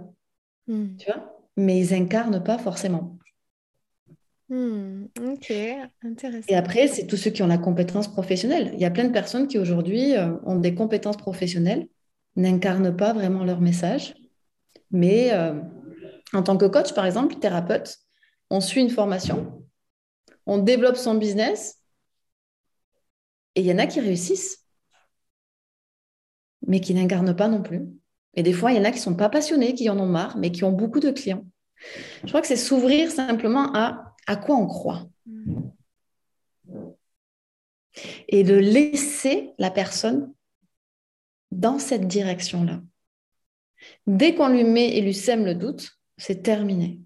[0.67, 0.97] Hmm.
[0.97, 1.33] Tu vois?
[1.57, 3.16] Mais ils incarnent pas forcément.
[4.49, 5.53] Hmm, ok,
[6.03, 6.47] intéressant.
[6.49, 8.71] Et après, c'est tous ceux qui ont la compétence professionnelle.
[8.75, 11.89] Il y a plein de personnes qui aujourd'hui euh, ont des compétences professionnelles,
[12.37, 14.15] n'incarnent pas vraiment leur message,
[14.91, 15.61] mais euh,
[16.33, 17.99] en tant que coach, par exemple, thérapeute,
[18.51, 19.65] on suit une formation,
[20.47, 21.79] on développe son business,
[23.57, 24.67] et il y en a qui réussissent.
[26.67, 27.83] mais qui n'incarnent pas non plus.
[28.35, 30.07] Et des fois, il y en a qui ne sont pas passionnés, qui en ont
[30.07, 31.45] marre, mais qui ont beaucoup de clients.
[32.23, 35.09] Je crois que c'est s'ouvrir simplement à à quoi on croit.
[38.29, 40.33] Et de laisser la personne
[41.51, 42.83] dans cette direction-là.
[44.07, 47.01] Dès qu'on lui met et lui sème le doute, c'est terminé.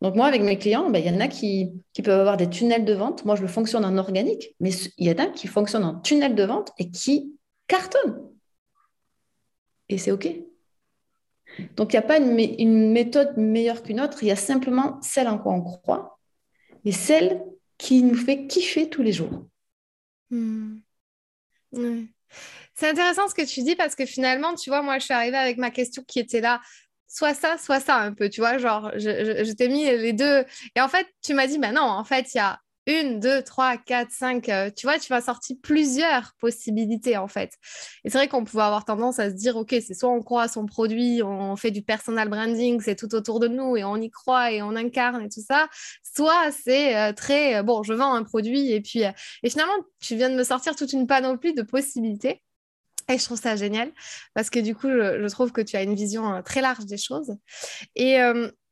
[0.00, 2.48] Donc moi, avec mes clients, ben, il y en a qui, qui, peuvent avoir des
[2.48, 3.24] tunnels de vente.
[3.24, 6.34] Moi, je le fonctionne en organique, mais il y en a qui fonctionnent en tunnel
[6.34, 8.28] de vente et qui cartonnent.
[9.88, 10.28] Et c'est OK.
[11.76, 15.28] Donc, il n'y a pas une, méthode meilleure qu'une autre, il y a simplement celle
[15.28, 16.18] en quoi on croit
[16.84, 17.42] et celle
[17.76, 19.46] qui nous fait kiffer tous les jours.
[20.30, 20.78] Hmm.
[22.74, 25.36] C'est intéressant ce que tu dis parce que finalement, tu vois, moi, je suis arrivée
[25.36, 26.60] avec ma question qui était là,
[27.06, 30.44] soit ça, soit ça un peu, tu vois, genre, je, je t'ai mis les deux.
[30.76, 33.42] Et en fait, tu m'as dit, ben non, en fait, il y a une, deux,
[33.42, 37.52] trois, quatre, cinq, euh, tu vois, tu vas sortir plusieurs possibilités en fait.
[38.04, 40.44] Et c'est vrai qu'on pouvait avoir tendance à se dire, ok, c'est soit on croit
[40.44, 43.96] à son produit, on fait du personal branding, c'est tout autour de nous et on
[43.96, 45.68] y croit et on incarne et tout ça,
[46.02, 50.16] soit c'est euh, très, euh, bon, je vends un produit et puis, et finalement, tu
[50.16, 52.42] viens de me sortir toute une panoplie de possibilités.
[53.10, 53.90] Et je trouve ça génial
[54.34, 57.36] parce que du coup, je, trouve que tu as une vision très large des choses.
[57.96, 58.18] Et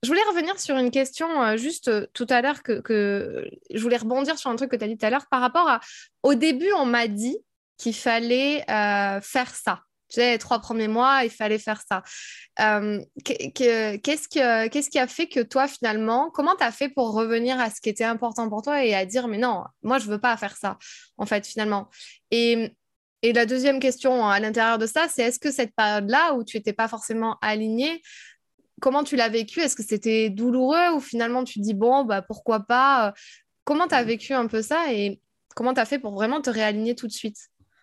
[0.06, 3.96] je voulais revenir sur une question euh, juste euh, tout à l'heure que, je voulais
[3.96, 5.80] rebondir sur un truc que tu as dit tout à l'heure par rapport à
[6.22, 7.36] au début on m'a dit
[7.76, 9.80] qu'il fallait euh, faire ça.
[10.08, 12.04] Tu sais, trois premiers mois, il fallait faire ça.
[13.24, 17.80] qu'est-ce, qui a fait que toi, finalement, comment tu as fait pour revenir à ce
[17.80, 20.56] qui était important pour toi et à dire, mais non, moi, je veux pas faire
[20.56, 20.78] ça,
[21.16, 21.90] en fait, finalement.
[22.30, 22.72] Et,
[23.22, 26.56] et la deuxième question à l'intérieur de ça, c'est est-ce que cette période-là où tu
[26.56, 28.00] n'étais pas forcément aligné,
[28.80, 29.60] comment tu l'as vécu?
[29.60, 33.14] Est-ce que c'était douloureux ou finalement tu dis bon, bah pourquoi pas?
[33.64, 35.20] Comment tu as vécu un peu ça et
[35.54, 37.38] comment tu as fait pour vraiment te réaligner tout de suite?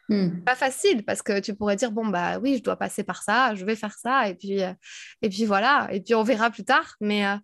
[0.09, 0.41] Hmm.
[0.43, 3.55] Pas facile parce que tu pourrais dire bon, bah oui, je dois passer par ça,
[3.55, 4.73] je vais faire ça et puis, euh,
[5.21, 7.35] et puis voilà, et puis on verra plus tard, mais euh,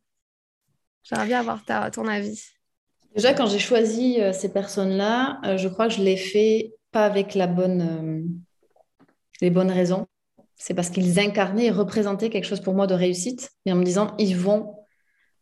[1.03, 2.43] j'aimerais bien avoir ton avis.
[3.15, 7.33] Déjà, quand j'ai choisi euh, ces personnes-là, je crois que je l'ai fait pas avec
[7.33, 8.41] la bonne,
[9.41, 10.07] les bonnes raisons
[10.59, 13.83] c'est parce qu'ils incarnaient et représentaient quelque chose pour moi de réussite, et en me
[13.83, 14.75] disant, ils vont.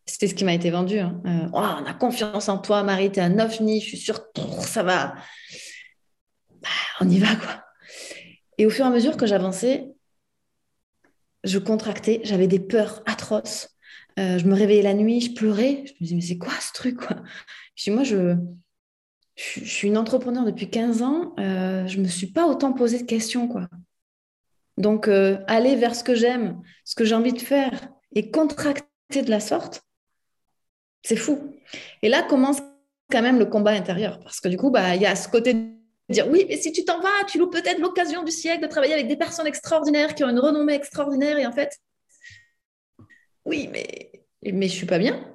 [0.06, 1.00] C'était ce qui m'a été vendu.
[1.00, 1.22] Hein.
[1.26, 4.22] Euh, oh, on a confiance en toi, Marie, tu es un ovni, je suis sûre
[4.62, 5.16] ça va.
[6.62, 6.70] Bah,
[7.02, 7.66] on y va, quoi.
[8.58, 9.90] Et au fur et à mesure que j'avançais,
[11.44, 13.70] je contractais, j'avais des peurs atroces.
[14.20, 15.84] Euh, je me réveillais la nuit, je pleurais.
[15.86, 17.18] Je me disais, mais c'est quoi ce truc quoi?
[17.88, 18.36] Moi, je,
[19.36, 21.36] je, suis une entrepreneur depuis 15 ans.
[21.40, 23.48] Euh, je ne me suis pas autant posé de questions.
[23.48, 23.68] quoi.
[24.78, 29.22] Donc, euh, aller vers ce que j'aime, ce que j'ai envie de faire et contracter
[29.24, 29.84] de la sorte,
[31.04, 31.56] c'est fou.
[32.02, 32.60] Et là commence
[33.12, 35.54] quand même le combat intérieur parce que du coup, bah, il y a ce côté
[35.54, 35.70] de
[36.10, 38.94] dire oui, mais si tu t'en vas, tu loues peut-être l'occasion du siècle de travailler
[38.94, 41.78] avec des personnes extraordinaires qui ont une renommée extraordinaire et en fait,
[43.46, 44.12] oui, mais,
[44.44, 45.26] mais je suis pas bien.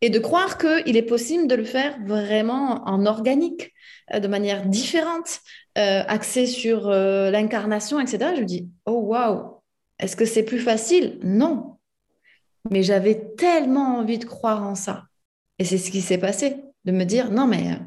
[0.00, 3.72] Et de croire qu'il est possible de le faire vraiment en organique,
[4.12, 5.40] de manière différente,
[5.76, 9.60] euh, axée sur euh, l'incarnation, etc., je me dis, oh waouh,
[9.98, 11.18] est-ce que c'est plus facile?
[11.22, 11.76] Non.
[12.70, 15.04] Mais j'avais tellement envie de croire en ça.
[15.58, 17.78] Et c'est ce qui s'est passé, de me dire, non, mais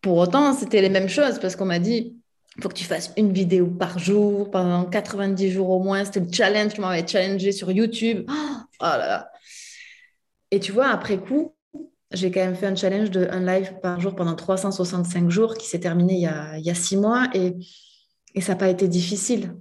[0.00, 2.16] pour autant, c'était les mêmes choses, parce qu'on m'a dit,
[2.56, 6.04] il faut que tu fasses une vidéo par jour, pendant 90 jours au moins.
[6.04, 8.24] C'était le challenge, tu m'avais challengé sur YouTube.
[8.28, 9.30] Oh, oh là là.
[10.50, 11.54] Et tu vois, après coup,
[12.12, 15.68] j'ai quand même fait un challenge de un live par jour pendant 365 jours qui
[15.68, 17.56] s'est terminé il y, a, il y a, six mois et,
[18.34, 19.54] et ça n'a pas été difficile.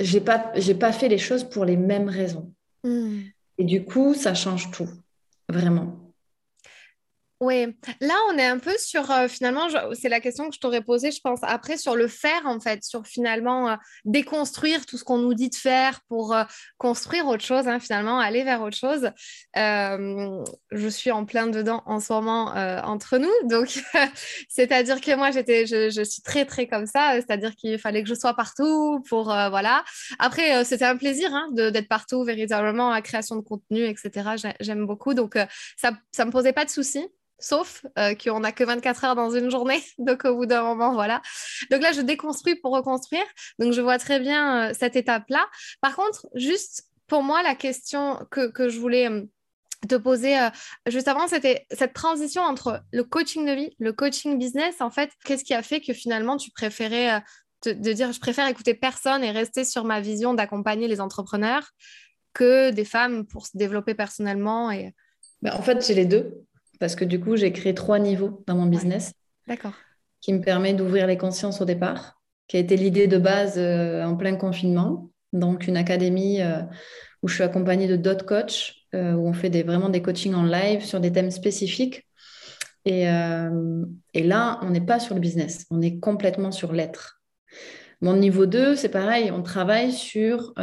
[0.00, 2.52] Je n'ai pas, pas fait les choses pour les mêmes raisons.
[2.84, 3.20] Hmm.
[3.56, 4.88] Et du coup, ça change tout,
[5.48, 6.07] vraiment.
[7.40, 7.66] Oui,
[8.00, 11.12] là on est un peu sur euh, finalement, c'est la question que je t'aurais posée,
[11.12, 15.18] je pense, après sur le faire en fait, sur finalement euh, déconstruire tout ce qu'on
[15.18, 16.42] nous dit de faire pour euh,
[16.78, 19.12] construire autre chose, hein, finalement, aller vers autre chose.
[19.54, 22.48] je suis en plein dedans en ce moment
[22.84, 23.84] entre nous, donc
[24.48, 28.14] c'est-à-dire que moi j'étais, je, suis très très comme ça, c'est-à-dire qu'il fallait que je
[28.14, 29.84] sois partout pour voilà.
[30.18, 34.50] Après c'était un plaisir hein, d'être partout véritablement à création de contenu, etc.
[34.60, 35.38] J'aime beaucoup, donc
[35.76, 37.06] ça ça me posait pas de soucis
[37.38, 39.82] sauf euh, qu'on n'a que 24 heures dans une journée.
[39.98, 41.22] Donc, au bout d'un moment, voilà.
[41.70, 43.24] Donc là, je déconstruis pour reconstruire.
[43.58, 45.46] Donc, je vois très bien euh, cette étape-là.
[45.80, 49.22] Par contre, juste pour moi, la question que, je voulais euh,
[49.88, 50.36] te poser
[50.88, 54.80] juste avant, c'était cette transition entre le coaching de vie, le coaching business.
[54.80, 57.22] En fait, qu'est-ce qui a fait que finalement, tu préférais
[57.64, 61.70] de dire je préfère écouter personne et rester sur ma vision d'accompagner les entrepreneurs
[62.32, 64.92] que des femmes pour se développer personnellement et...
[65.42, 66.47] Ben, en fait, j'ai les deux
[66.78, 69.12] parce que du coup, j'ai créé trois niveaux dans mon business.
[69.46, 69.74] D'accord.
[70.20, 72.20] Qui me permet d'ouvrir les consciences au départ.
[72.48, 75.10] qui a été l'idée de base euh, en plein confinement.
[75.34, 76.62] Donc, une académie euh,
[77.22, 78.96] où je suis accompagnée de d'autres coachs, où
[79.28, 82.06] on fait des, vraiment des coachings en live sur des thèmes spécifiques.
[82.86, 87.20] Et, et là, on n'est pas sur le business, on est complètement sur l'être.
[88.00, 90.54] Mon niveau 2, c'est pareil, on travaille sur,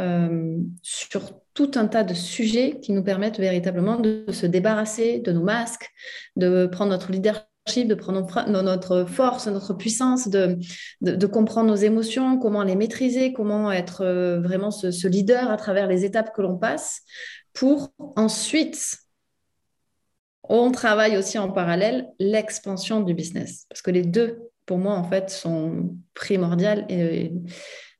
[0.82, 5.42] sur tout un tas de sujets qui nous permettent véritablement de se débarrasser de nos
[5.42, 5.90] masques,
[6.36, 8.22] de prendre notre leadership de prendre
[8.62, 14.70] notre force, notre puissance, de, comprendre nos émotions, comment les maîtriser, comment être euh, vraiment
[14.70, 17.02] ce, leader à travers les étapes que l'on passe,
[17.52, 18.98] pour ensuite,
[20.44, 23.66] on travaille aussi en parallèle l'expansion du business.
[23.68, 27.32] Parce que les deux, pour moi, en fait, sont primordiales et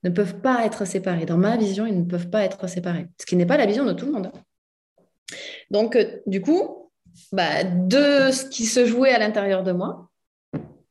[0.04, 1.26] ne peuvent pas être séparés.
[1.26, 3.08] Dans ma vision, ils ne peuvent pas être séparés.
[3.20, 4.32] Ce qui n'est pas la vision de tout le monde.
[5.70, 6.90] Donc, euh, du coup,
[7.32, 10.10] bah, de ce qui se jouait à l'intérieur de moi.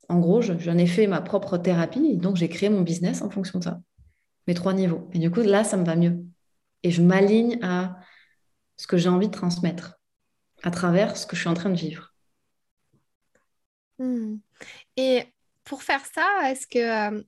[0.10, 3.60] En gros, j'en ai fait ma propre thérapie donc j'ai créé mon business en fonction
[3.60, 3.80] de ça.
[4.48, 5.10] Mes trois niveaux.
[5.14, 6.24] Et du coup, là, ça me va mieux.
[6.84, 7.98] Et je m'aligne à
[8.78, 10.00] ce que j'ai envie de transmettre
[10.62, 12.14] à travers ce que je suis en train de vivre.
[13.98, 14.38] Hmm.
[14.98, 15.24] Et
[15.64, 17.24] pour faire ça, est-ce que euh,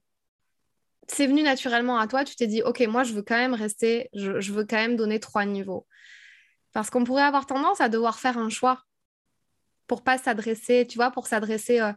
[1.08, 4.10] c'est venu naturellement à toi Tu t'es dit, OK, moi, je veux quand même rester,
[4.14, 5.88] je, veux quand même donner trois niveaux.
[6.74, 8.84] Parce qu'on pourrait avoir tendance à devoir faire un choix
[9.88, 11.94] pour pas s'adresser, tu vois, pour s'adresser euh,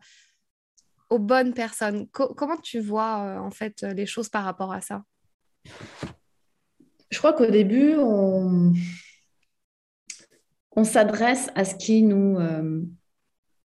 [1.10, 2.08] aux bonnes personnes.
[2.10, 5.02] comment tu vois euh, en fait les choses par rapport à ça?
[7.10, 8.72] Je crois qu'au début, on,
[10.76, 12.82] on s'adresse à ce qui nous, euh,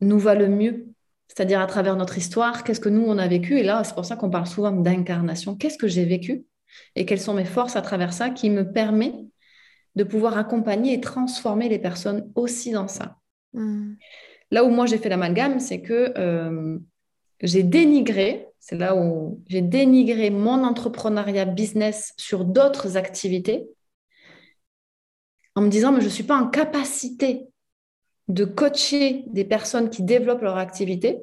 [0.01, 0.94] nous va le mieux.
[1.35, 3.59] C'est-à-dire à travers notre histoire, qu'est-ce que nous, on a vécu.
[3.59, 5.57] Et là, c'est pour ça qu'on parle souvent d'incarnation.
[5.57, 6.45] Qu'est-ce que j'ai vécu
[6.97, 9.15] et quelles sont mes forces à travers ça qui me permet
[9.97, 13.19] de pouvoir accompagner et transformer les personnes aussi dans ça.
[13.53, 13.95] Hmm.
[14.51, 16.79] Là où moi j'ai fait l'amalgame, c'est que euh,
[17.41, 23.69] j'ai dénigré, c'est là où j'ai dénigré mon entrepreneuriat business sur d'autres activités
[25.55, 27.47] en me disant, mais je ne suis pas en capacité
[28.29, 31.21] de coacher des personnes qui développent leur activité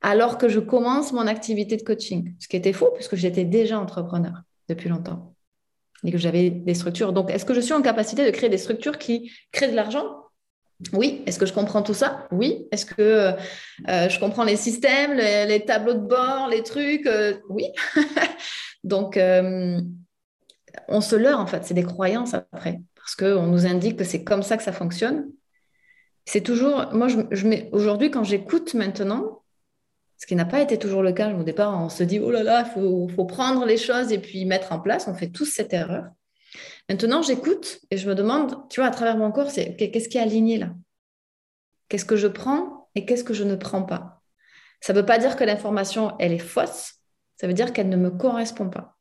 [0.00, 2.34] alors que je commence mon activité de coaching.
[2.40, 5.34] Ce qui était faux puisque j'étais déjà entrepreneur depuis longtemps
[6.04, 7.12] et que j'avais des structures.
[7.12, 10.16] Donc, est-ce que je suis en capacité de créer des structures qui créent de l'argent?
[10.92, 11.22] Oui.
[11.26, 12.26] Est-ce que je comprends tout ça?
[12.32, 12.66] Oui.
[12.72, 13.02] Est-ce que
[13.88, 17.06] euh, je comprends les systèmes, les, tableaux de bord, les trucs?
[17.06, 17.66] Euh, Oui.
[18.84, 19.80] Donc, euh,
[20.88, 21.64] on se leurre en fait.
[21.64, 22.80] C'est des croyances après.
[22.96, 25.30] Parce qu'on nous indique que c'est comme ça que ça fonctionne.
[26.24, 26.92] C'est toujours.
[26.92, 27.68] Moi, je, mets...
[27.72, 29.42] aujourd'hui, quand j'écoute maintenant,
[30.18, 32.42] ce qui n'a pas été toujours le cas au départ, on se dit oh là
[32.42, 35.08] là, il faut, faut prendre les choses et puis mettre en place.
[35.08, 36.04] On fait tous cette erreur.
[36.88, 40.18] Maintenant, j'écoute et je me demande, tu vois, à travers mon corps, c'est qu'est-ce qui
[40.18, 40.70] est aligné là?
[41.88, 44.22] Qu'est-ce que je prends et qu'est-ce que je ne prends pas?
[44.80, 46.94] Ça ne veut pas dire que l'information, elle est fausse,
[47.36, 48.96] ça veut dire qu'elle ne me correspond pas.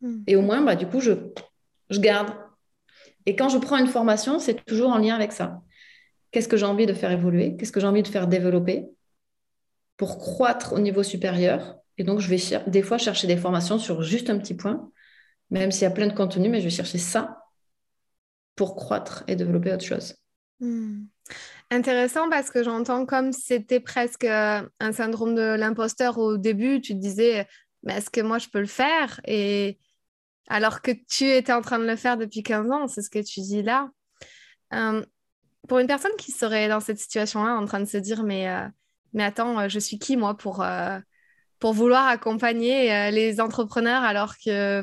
[0.00, 0.22] Hmm.
[0.26, 1.12] Et au moins, bah, du coup, je,
[1.90, 2.30] je garde.
[3.26, 5.60] Et quand je prends une formation, c'est toujours en lien avec ça.
[6.30, 7.56] Qu'est-ce que j'ai envie de faire évoluer?
[7.56, 8.88] Qu'est-ce que j'ai envie de faire développer
[9.96, 11.76] pour croître au niveau supérieur?
[11.96, 14.90] Et donc, je vais des fois chercher des formations sur juste un petit point
[15.50, 17.44] même s'il y a plein de contenu, mais je vais chercher ça
[18.54, 20.16] pour croître et développer autre chose.
[20.60, 21.04] Hmm.
[21.70, 26.80] Intéressant parce que j'entends comme c'était presque euh, un syndrome de l'imposteur au début.
[26.80, 27.46] Tu te disais,
[27.82, 29.20] mais est-ce que moi je peux le faire?
[29.26, 29.78] Et
[30.48, 33.22] alors que tu étais en train de le faire depuis 15 ans, c'est ce que
[33.22, 33.90] tu dis là.
[34.72, 35.04] Euh,
[35.68, 38.66] pour une personne qui serait dans cette situation-là, en train de se dire, mais, euh,
[39.18, 40.64] attends, je suis qui moi pour,
[41.58, 44.82] pour vouloir accompagner les entrepreneurs alors que,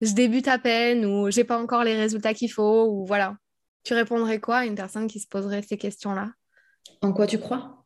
[0.00, 3.36] je débute à peine ou j'ai pas encore les résultats qu'il faut ou voilà.
[3.82, 6.30] Tu répondrais quoi à une personne qui se poserait ces questions-là?
[7.02, 7.84] En quoi tu crois?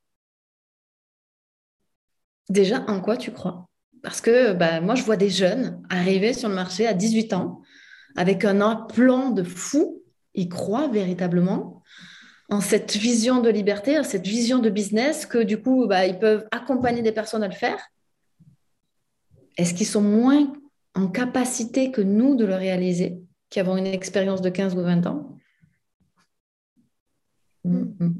[2.49, 3.69] Déjà, en quoi tu crois?
[4.03, 7.63] Parce que bah, moi, je vois des jeunes arriver sur le marché à 18 ans
[8.17, 10.02] avec un plan de fou.
[10.35, 11.83] Ils croient véritablement
[12.49, 16.19] en cette vision de liberté, en cette vision de business que du coup, bah, ils
[16.19, 17.79] peuvent accompagner des personnes à le faire.
[19.57, 20.53] Est-ce qu'ils sont moins
[20.95, 23.19] en capacité que nous de le réaliser,
[23.49, 25.39] qui avons une expérience de 15 ou 20 ans?
[27.65, 28.13] Mm-hmm.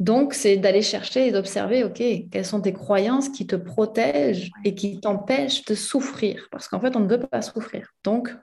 [0.00, 4.74] Donc, c'est d'aller chercher et d'observer, OK, quelles sont tes croyances qui te protègent et
[4.74, 7.94] qui t'empêchent de souffrir Parce qu'en fait, on ne veut pas souffrir.
[8.02, 8.34] Donc,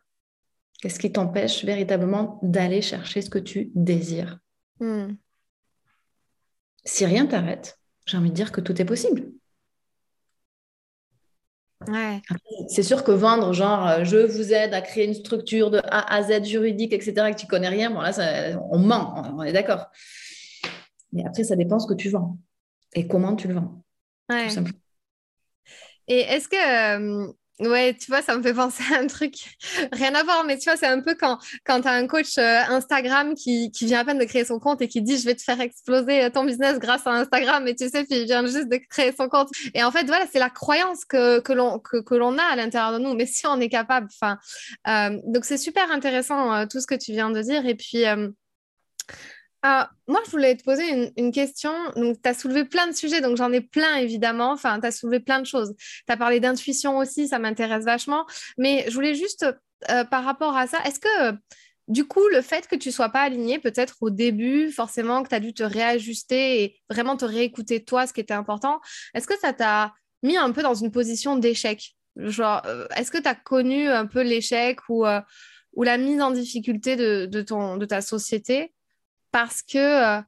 [0.81, 4.39] qu'est-ce qui t'empêche véritablement d'aller chercher ce que tu désires?
[4.79, 5.13] Mm.
[6.85, 9.31] Si rien t'arrête, j'ai envie de dire que tout est possible.
[12.67, 16.13] C'est sûr que vendre, genre, euh, je vous aide à créer une structure de A
[16.13, 18.11] à Z juridique, etc., et que tu connais rien, bon là,
[18.71, 19.87] on ment, on est d'accord.
[21.13, 22.37] Mais après, ça dépend ce que tu vends
[22.93, 23.83] et comment tu le vends.
[26.07, 29.33] Et est-ce que, Ouais, tu vois, ça me fait penser à un truc,
[29.91, 32.37] rien à voir, mais tu vois, c'est un peu quand, quand tu as un coach
[32.37, 35.25] euh, Instagram qui, qui, vient à peine de créer son compte et qui dit je
[35.25, 38.25] vais te faire exploser euh, ton business grâce à Instagram, et tu sais, puis il
[38.25, 39.49] vient juste de créer son compte.
[39.73, 42.93] Et en fait, voilà, c'est la croyance que, que l'on que, que a à l'intérieur
[42.93, 44.37] de nous, mais si on est capable, enfin,
[44.87, 47.65] euh, donc c'est super intéressant tout ce que tu viens de dire.
[47.65, 48.05] Et puis,
[49.61, 51.71] ah, moi, je voulais te poser une, question.
[51.95, 54.51] Donc, tu as soulevé plein de sujets, donc j'en ai plein évidemment.
[54.51, 55.75] Enfin, tu as soulevé plein de choses.
[55.77, 58.25] Tu as parlé d'intuition aussi, ça m'intéresse vachement.
[58.57, 59.45] Mais je voulais juste,
[59.89, 61.37] euh, par rapport à ça, est-ce que
[61.89, 65.35] du coup, le fait que tu sois pas aligné, peut-être au début, forcément, que tu
[65.35, 68.79] as dû te réajuster et vraiment te réécouter toi, ce qui était important,
[69.15, 71.95] est-ce que ça t'a mis un peu dans une position d'échec?
[72.15, 75.19] Genre, euh, est-ce que tu as connu un peu l'échec ou, euh,
[75.73, 78.71] ou la mise en difficulté de, ton, de ta société?
[79.31, 79.77] Parce que
[80.17, 80.21] euh,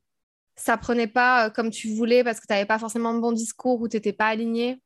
[0.56, 3.32] ça prenait pas euh, comme tu voulais, parce que tu n'avais pas forcément de bon
[3.32, 4.82] discours ou tu n'étais pas aligné?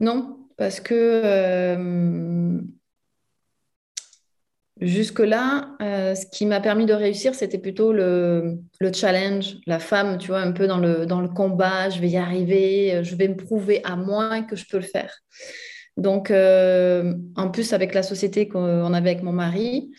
[0.00, 2.58] Non, parce que euh,
[4.80, 8.58] jusque-là, ce qui m'a permis de réussir, c'était plutôt le,
[8.94, 12.16] challenge, la femme, tu vois, un peu dans le, dans le combat, je vais y
[12.16, 15.18] arriver, je vais me prouver à moi que je peux le faire.
[15.98, 19.90] Donc, en plus, avec la société qu'on avait avec mon mari,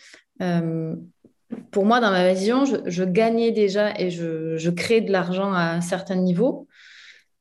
[1.70, 5.72] pour moi, dans ma vision, je, gagnais déjà et je, je créais de l'argent à
[5.72, 6.68] un certain niveau.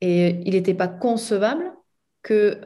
[0.02, 1.72] Et il n'était pas concevable
[2.24, 2.60] que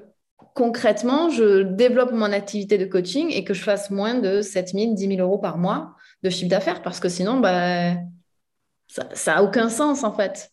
[0.54, 4.94] concrètement, je développe mon activité de coaching et que je fasse moins de 7 000,
[4.94, 7.96] 10 000 euros par mois de chiffre d'affaires parce que sinon, bah,
[8.88, 10.52] ça n'a aucun sens en fait.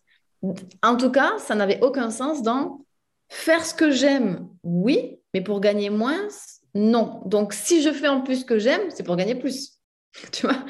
[0.83, 2.85] En tout cas, ça n'avait aucun sens dans
[3.29, 6.29] faire ce que j'aime, oui, mais pour gagner moins,
[6.75, 7.23] non.
[7.27, 9.79] Donc, si je fais en plus ce que j'aime, c'est pour gagner plus.
[10.33, 10.65] tu vois?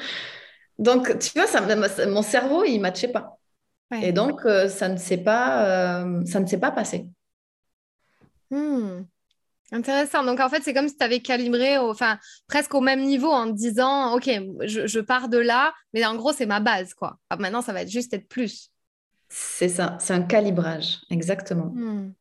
[0.79, 1.61] Donc, tu vois, ça,
[2.07, 3.39] mon cerveau, il ne matchait pas.
[4.01, 7.05] Et donc, euh, ça ne s'est pas, euh, ça ne s'est pas passé.
[8.49, 9.03] Hmm.
[9.71, 10.23] Intéressant.
[10.23, 13.47] Donc, en fait, c'est comme si tu avais calibré enfin, presque au même niveau en
[13.47, 14.29] disant, OK,
[14.65, 17.17] je, pars de là, mais en gros, c'est ma base, quoi.
[17.29, 18.71] Ah, maintenant, ça va être juste être plus.
[19.29, 21.71] C'est ça, c'est un calibrage, exactement.
[21.73, 22.13] Hmm.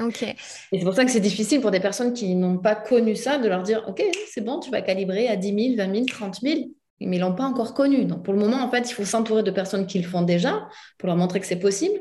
[0.00, 0.22] Ok.
[0.22, 0.36] Et
[0.72, 3.48] c'est pour ça que c'est difficile pour des personnes qui n'ont pas connu ça de
[3.48, 6.60] leur dire Ok, c'est bon, tu vas calibrer à 10 000, 20 000, 30 000,
[7.00, 8.04] mais ils l'ont pas encore connu.
[8.04, 10.68] Donc pour le moment, en fait, il faut s'entourer de personnes qui le font déjà
[10.98, 12.00] pour leur montrer que c'est possible.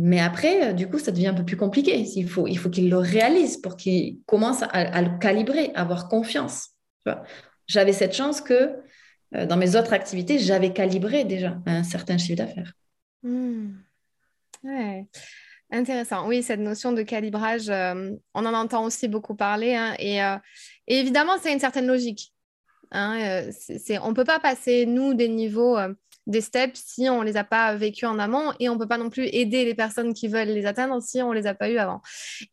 [0.00, 1.98] Mais après, euh, du coup, ça devient un peu plus compliqué.
[1.98, 6.08] Il faut, il faut qu'ils le réalisent pour qu'ils commencent à, le calibrer, à avoir
[6.08, 6.70] confiance.
[7.66, 8.76] J'avais cette chance que
[9.34, 12.72] euh, dans mes autres activités, j'avais calibré déjà un certain chiffre d'affaires.
[13.22, 13.72] Hmm.
[14.62, 15.06] Ouais.
[15.70, 16.26] Intéressant.
[16.26, 19.74] Oui, cette notion de calibrage, euh, on en entend aussi beaucoup parler.
[19.74, 20.38] Hein, euh,
[20.86, 22.32] et, évidemment, c'est une certaine logique.
[22.90, 25.76] Hein, euh, on ne peut pas passer, nous, des niveaux,
[26.26, 28.54] des steps si on ne les a pas vécus en amont.
[28.60, 31.20] Et on ne peut pas non plus aider les personnes qui veulent les atteindre si
[31.20, 32.00] on ne les a pas eues avant.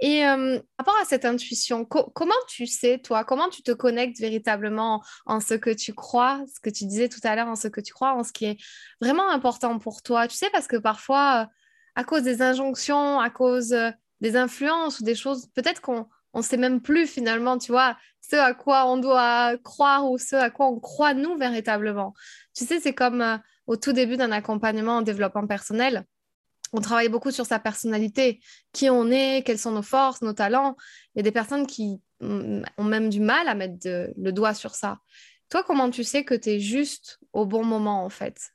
[0.01, 5.01] Et par rapport à cette intuition, comment tu sais, toi, comment tu te connectes véritablement
[5.25, 7.79] en ce que tu crois, ce que tu disais tout à l'heure, en ce que
[7.79, 8.57] tu crois, en ce qui est
[8.99, 10.27] vraiment important pour toi?
[10.27, 11.49] Tu sais, parce que parfois
[11.95, 13.89] à cause des injonctions, à cause euh,
[14.21, 18.35] des influences ou des choses, peut-être qu'on ne sait même plus finalement, tu vois, ce
[18.35, 22.13] à quoi on doit croire ou ce à quoi on croit nous véritablement.
[22.53, 26.05] Tu sais, c'est comme euh, au tout début d'un accompagnement en développement personnel.
[26.73, 28.41] On travaille beaucoup sur sa personnalité,
[28.73, 30.75] qui on est, quelles sont nos forces, nos talents.
[31.13, 34.53] Il y a des personnes qui mm, ont même du mal à mettre le doigt
[34.53, 34.99] sur ça.
[35.49, 38.51] Toi, comment tu sais que tu es juste au bon moment en fait?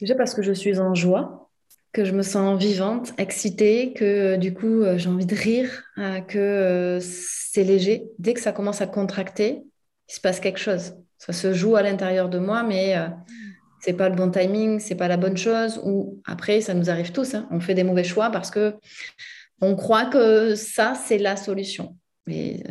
[0.00, 1.50] Déjà parce que je suis en joie
[1.94, 6.20] que je me sens vivante, excitée, que du coup euh, j'ai envie de rire, euh,
[6.20, 8.10] que euh, c'est léger.
[8.18, 9.62] Dès que ça commence à contracter,
[10.08, 10.96] il se passe quelque chose.
[11.18, 12.96] Ça se joue à l'intérieur de moi, mais
[13.80, 15.80] c'est pas le bon timing, c'est pas la bonne chose.
[15.84, 17.34] Ou après, ça nous arrive tous.
[17.34, 17.48] Hein.
[17.50, 18.74] On fait des mauvais choix parce que
[19.62, 21.96] on croit que ça c'est la solution.
[22.26, 22.62] Mais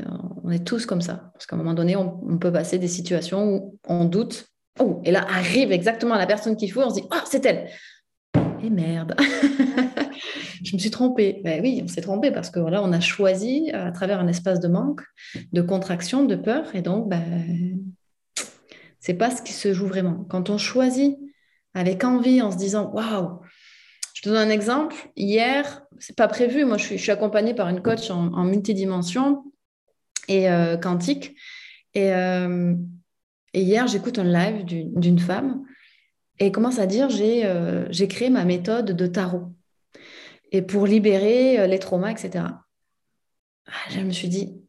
[0.43, 3.55] on est tous comme ça, parce qu'à un moment donné, on, peut passer des situations
[3.55, 4.49] où on doute.
[4.79, 6.81] Oh, et là arrive exactement la personne qu'il faut.
[6.81, 7.69] On se dit, oh, c'est elle
[8.63, 9.15] et merde,
[10.63, 11.41] je me suis trompée.
[11.43, 14.59] Ben oui, on s'est trompé parce que voilà, on a choisi à travers un espace
[14.59, 15.01] de manque,
[15.51, 17.77] de contraction, de peur, et donc ben,
[18.99, 20.25] c'est pas ce qui se joue vraiment.
[20.29, 21.17] Quand on choisit
[21.73, 23.41] avec envie, en se disant waouh,
[24.13, 24.95] je te donne un exemple.
[25.17, 26.63] Hier, c'est pas prévu.
[26.63, 29.43] Moi, je suis, accompagnée par une coach en, multidimension
[30.29, 31.35] et euh, quantique.
[31.97, 32.73] Euh,
[33.53, 35.65] et hier, j'écoute un live d'une femme
[36.39, 39.51] et commence à dire euh, j'ai créé ma méthode de tarot
[40.51, 42.45] et pour libérer euh, les traumas, etc.
[43.65, 44.61] Ah, je me suis dit,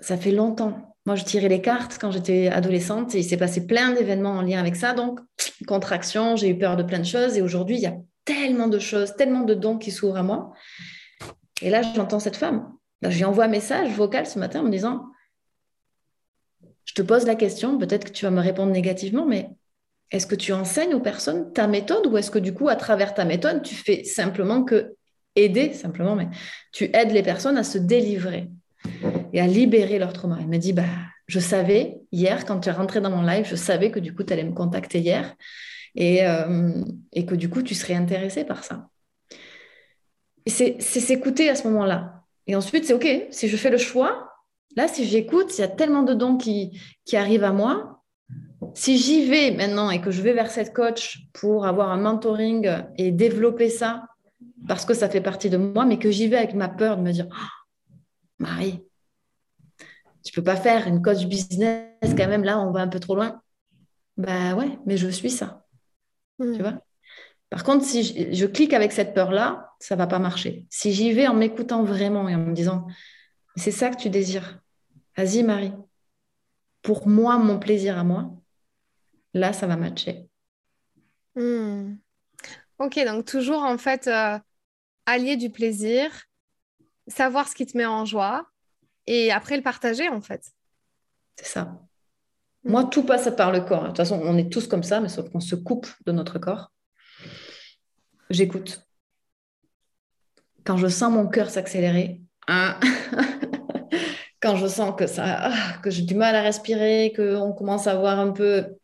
[0.00, 0.94] ça fait longtemps.
[1.04, 4.42] Moi, je tirais les cartes quand j'étais adolescente et il s'est passé plein d'événements en
[4.42, 4.94] lien avec ça.
[4.94, 5.20] Donc,
[5.66, 8.78] contraction, j'ai eu peur de plein de choses et aujourd'hui, il n'y a tellement de
[8.78, 10.52] choses, tellement de dons qui s'ouvrent à moi.
[11.60, 12.72] Et là, j'entends cette femme.
[13.02, 15.06] je lui envoie un message vocal ce matin en me disant
[16.84, 19.50] Je te pose la question, peut-être que tu vas me répondre négativement, mais
[20.12, 23.14] est-ce que tu enseignes aux personnes ta méthode ou est-ce que du coup, à travers
[23.14, 24.94] ta méthode, tu fais simplement que
[25.34, 26.28] aider, simplement, mais
[26.72, 28.50] tu aides les personnes à se délivrer
[29.32, 30.36] et à libérer leur trauma?
[30.38, 30.84] Elle m'a dit bah,
[31.26, 34.22] Je savais hier, quand tu es rentré dans mon live, je savais que du coup,
[34.22, 35.34] tu allais me contacter hier
[35.94, 36.72] et, euh,
[37.12, 38.88] et que du coup, tu serais intéressé par ça.
[40.46, 42.24] C'est s'écouter à ce moment-là.
[42.46, 44.30] Et ensuite, c'est OK, si je fais le choix,
[44.76, 48.01] là, si j'écoute, il y a tellement de dons qui, qui arrivent à moi.
[48.74, 52.68] Si j'y vais maintenant et que je vais vers cette coach pour avoir un mentoring
[52.96, 54.04] et développer ça,
[54.66, 57.02] parce que ça fait partie de moi, mais que j'y vais avec ma peur de
[57.02, 58.02] me dire oh,
[58.38, 58.82] Marie,
[60.24, 63.14] tu peux pas faire une coach business quand même, là, on va un peu trop
[63.14, 63.42] loin.
[64.16, 65.66] Bah ouais, mais je suis ça.
[66.40, 66.58] Tu hmm.
[66.58, 66.82] vois?
[67.50, 70.64] Par contre, si je, clique avec cette peur-là, ça va pas marcher.
[70.70, 72.86] Si j'y vais en m'écoutant vraiment et en me disant,
[73.56, 74.58] c'est ça que tu désires,
[75.18, 75.74] vas-y Marie,
[76.80, 78.30] pour moi, mon plaisir à moi,
[79.34, 80.28] là, ça va matcher.
[81.34, 81.96] Hmm.
[82.78, 84.38] Ok, donc toujours en fait euh,
[85.06, 86.10] allier du plaisir,
[87.06, 88.46] savoir ce qui te met en joie
[89.06, 90.52] et après le partager en fait.
[91.36, 91.80] C'est ça.
[92.64, 93.82] Moi, tout passe par le corps.
[93.82, 96.38] De toute façon, on est tous comme ça, mais sauf qu'on se coupe de notre
[96.38, 96.72] corps
[98.32, 98.86] j'écoute.
[100.64, 102.78] Quand je sens mon cœur s'accélérer, hein,
[104.40, 105.50] quand je sens que ça,
[105.82, 108.76] que j'ai du mal à respirer, qu'on commence à avoir un peu,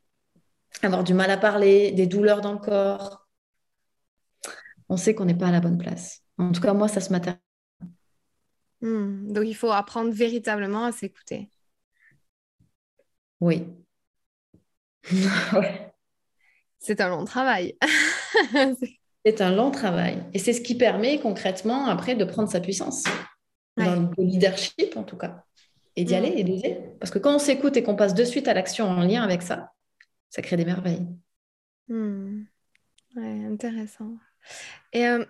[0.87, 3.27] avoir du mal à parler, des douleurs dans le corps,
[4.89, 6.23] on sait qu'on n'est pas à la bonne place.
[6.39, 7.43] En tout cas, moi, ça se matérialise.
[8.81, 11.51] Hmm, donc, il faut apprendre véritablement à s'écouter.
[13.41, 13.67] Oui.
[16.79, 17.77] C'est un long travail.
[19.25, 20.23] C'est un long travail.
[20.33, 23.03] Et c'est ce qui permet concrètement après de prendre sa puissance.
[23.77, 25.45] Dans le leadership en tout cas.
[25.97, 26.17] Et d'y mm.
[26.17, 26.79] aller et d'oser.
[26.99, 29.43] Parce que quand on s'écoute et qu'on passe de suite à l'action en lien avec
[29.43, 29.73] ça,
[30.31, 31.07] ça crée des merveilles.
[31.89, 32.43] Mm.
[33.17, 34.13] Ouais, intéressant.
[34.93, 35.25] Et euh,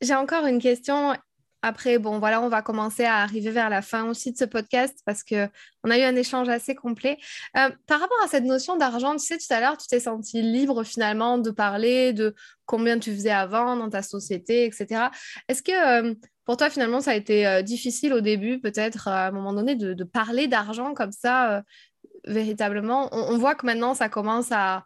[0.00, 1.14] j'ai encore une question
[1.64, 4.98] après, bon, voilà, on va commencer à arriver vers la fin aussi de ce podcast
[5.06, 7.18] parce qu'on a eu un échange assez complet.
[7.56, 10.42] Euh, par rapport à cette notion d'argent, tu sais, tout à l'heure, tu t'es senti
[10.42, 12.34] libre finalement de parler de
[12.66, 15.10] combien tu faisais avant dans ta société, etc.
[15.48, 19.30] Est-ce que euh, pour toi, finalement, ça a été difficile au début, peut-être à un
[19.30, 21.62] moment donné, de, parler d'argent comme ça,
[22.26, 24.84] véritablement on, voit que maintenant, ça commence à,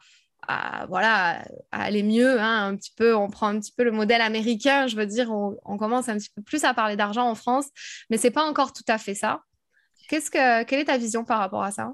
[0.89, 4.87] voilà, aller mieux, hein, un petit peu, on prend un petit peu le modèle américain,
[4.87, 7.67] je veux dire, on, commence un petit peu plus à parler d'argent en France,
[8.11, 9.43] mais c'est pas encore tout à fait ça.
[10.09, 11.93] Qu'est-ce que, quelle est ta vision par rapport à ça?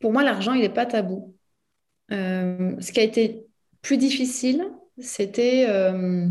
[0.00, 1.36] Pour moi, l'argent, il n'est pas tabou.
[2.10, 3.46] Euh, ce qui a été
[3.82, 4.68] plus difficile,
[4.98, 6.28] c'était euh,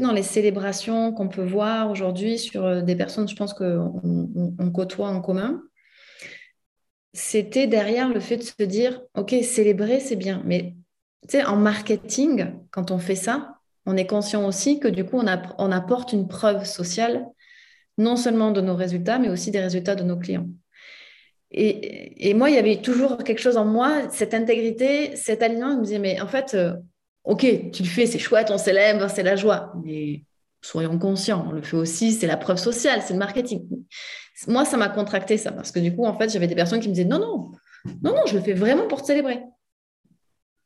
[0.00, 5.08] dans les célébrations qu'on peut voir aujourd'hui sur euh, des personnes, je pense qu'on côtoie
[5.08, 5.62] en commun
[7.14, 10.74] c'était derrière le fait de se dire, OK, célébrer, c'est bien, mais
[11.22, 13.54] tu sais, en marketing, quand on fait ça,
[13.86, 15.26] on est conscient aussi que du coup, on,
[15.58, 17.24] on apporte une preuve sociale,
[17.96, 20.48] non seulement de nos résultats, mais aussi des résultats de nos clients.
[21.56, 25.76] Et, moi, il y avait toujours quelque chose en moi, cette intégrité, cet alignement, je
[25.76, 26.74] me disais, mais en fait, euh,
[27.24, 30.24] OK, tu le fais, c'est chouette, on célèbre, c'est la joie, mais
[30.60, 33.66] soyons conscients, on le fait aussi, c'est la preuve sociale, c'est le marketing.
[34.46, 36.88] Moi, ça m'a contracté ça, parce que du coup, en fait, j'avais des personnes qui
[36.88, 37.52] me disaient non, non,
[38.02, 39.42] non, non, je le fais vraiment pour te célébrer.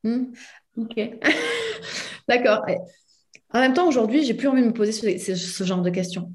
[0.02, 0.26] Hmm,
[0.76, 0.96] ok.
[2.28, 2.64] D'accord.
[3.52, 6.32] En même temps, aujourd'hui, j'ai plus envie de me poser ce, genre de questions.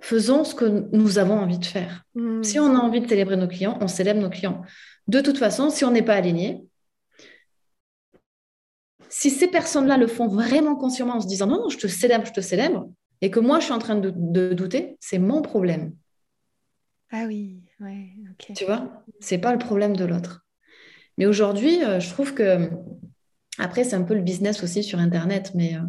[0.00, 2.04] Faisons ce que nous avons envie de faire.
[2.14, 2.42] Hmm.
[2.42, 4.62] Si on a envie de célébrer nos clients, on célèbre nos clients.
[5.08, 6.67] De toute façon, si on n'est pas aligné,
[9.10, 12.26] si ces personnes-là le font vraiment consciemment en se disant non, non, je te célèbre,
[12.26, 12.88] je te célèbre,
[13.20, 14.10] et que moi je suis en train de,
[14.52, 15.94] douter, c'est mon problème.
[17.10, 18.54] Ah oui, ouais, ok.
[18.54, 20.44] Tu vois, c'est pas le problème de l'autre.
[21.16, 22.70] Mais aujourd'hui, euh, je trouve que,
[23.58, 25.80] après, c'est un peu le business aussi sur Internet, mais euh,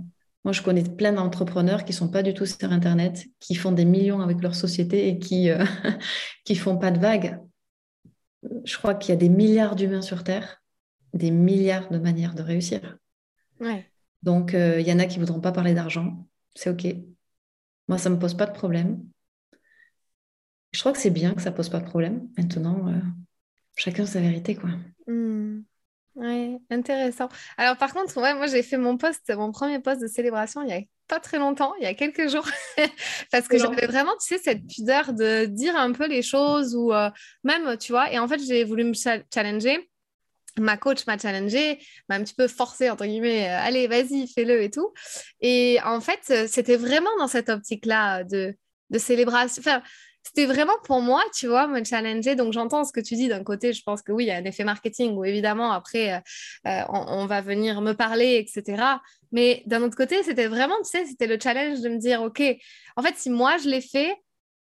[0.44, 3.86] moi je connais plein d'entrepreneurs qui sont pas du tout sur Internet, qui font des
[3.86, 5.64] millions avec leur société et qui, euh,
[6.46, 7.38] qui font pas de vagues.
[8.64, 10.64] Je crois qu'il y a des milliards d'humains sur Terre,
[11.14, 12.98] des milliards de manières de réussir.
[14.24, 16.26] Donc, il y en a qui ne voudront pas parler d'argent.
[16.56, 16.86] C'est OK.
[17.88, 19.04] Moi, ça ne me pose pas de problème.
[20.72, 22.30] Je crois que c'est bien que ça ne pose pas de problème.
[22.38, 23.00] Maintenant, euh,
[23.76, 24.70] chacun sa vérité, quoi.
[25.08, 25.62] Hmm.
[26.16, 27.30] Oui, intéressant.
[27.58, 30.66] Alors, par contre, ouais, moi, j'ai fait mon poste, mon premier poste de célébration il
[30.66, 32.46] n'y a pas très longtemps, il y a quelques jours,
[33.32, 36.94] parce que j'avais vraiment, tu sais, cette pudeur de dire un peu les choses ou
[36.94, 37.10] euh,
[37.44, 38.94] même, tu vois, et en fait, j'ai voulu me
[39.34, 39.90] challenger
[40.60, 44.70] ma coach m'a challengé, m'a un petit peu forcé, entre guillemets, allez, vas-y, fais-le et
[44.70, 44.94] tout.
[45.42, 48.56] Et en fait, c'était vraiment dans cette optique-là de,
[48.98, 49.62] célébration.
[49.62, 49.82] Enfin,
[50.24, 52.36] c'était vraiment pour moi, tu vois, me challenger.
[52.36, 53.74] Donc, j'entends ce que tu dis d'un côté.
[53.74, 56.20] Je pense que oui, il y a un effet marketing où évidemment, après, euh,
[56.68, 58.84] euh, on, va venir me parler, etc.
[59.32, 62.42] Mais d'un autre côté, c'était vraiment, tu sais, c'était le challenge de me dire, OK,
[62.96, 64.16] en fait, si moi, je l'ai fait,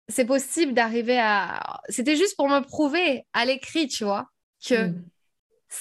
[0.10, 1.82] c'est possible d'arriver à...
[1.90, 4.28] C'était juste pour me prouver à l'écrit, tu vois,
[4.66, 5.06] que mm.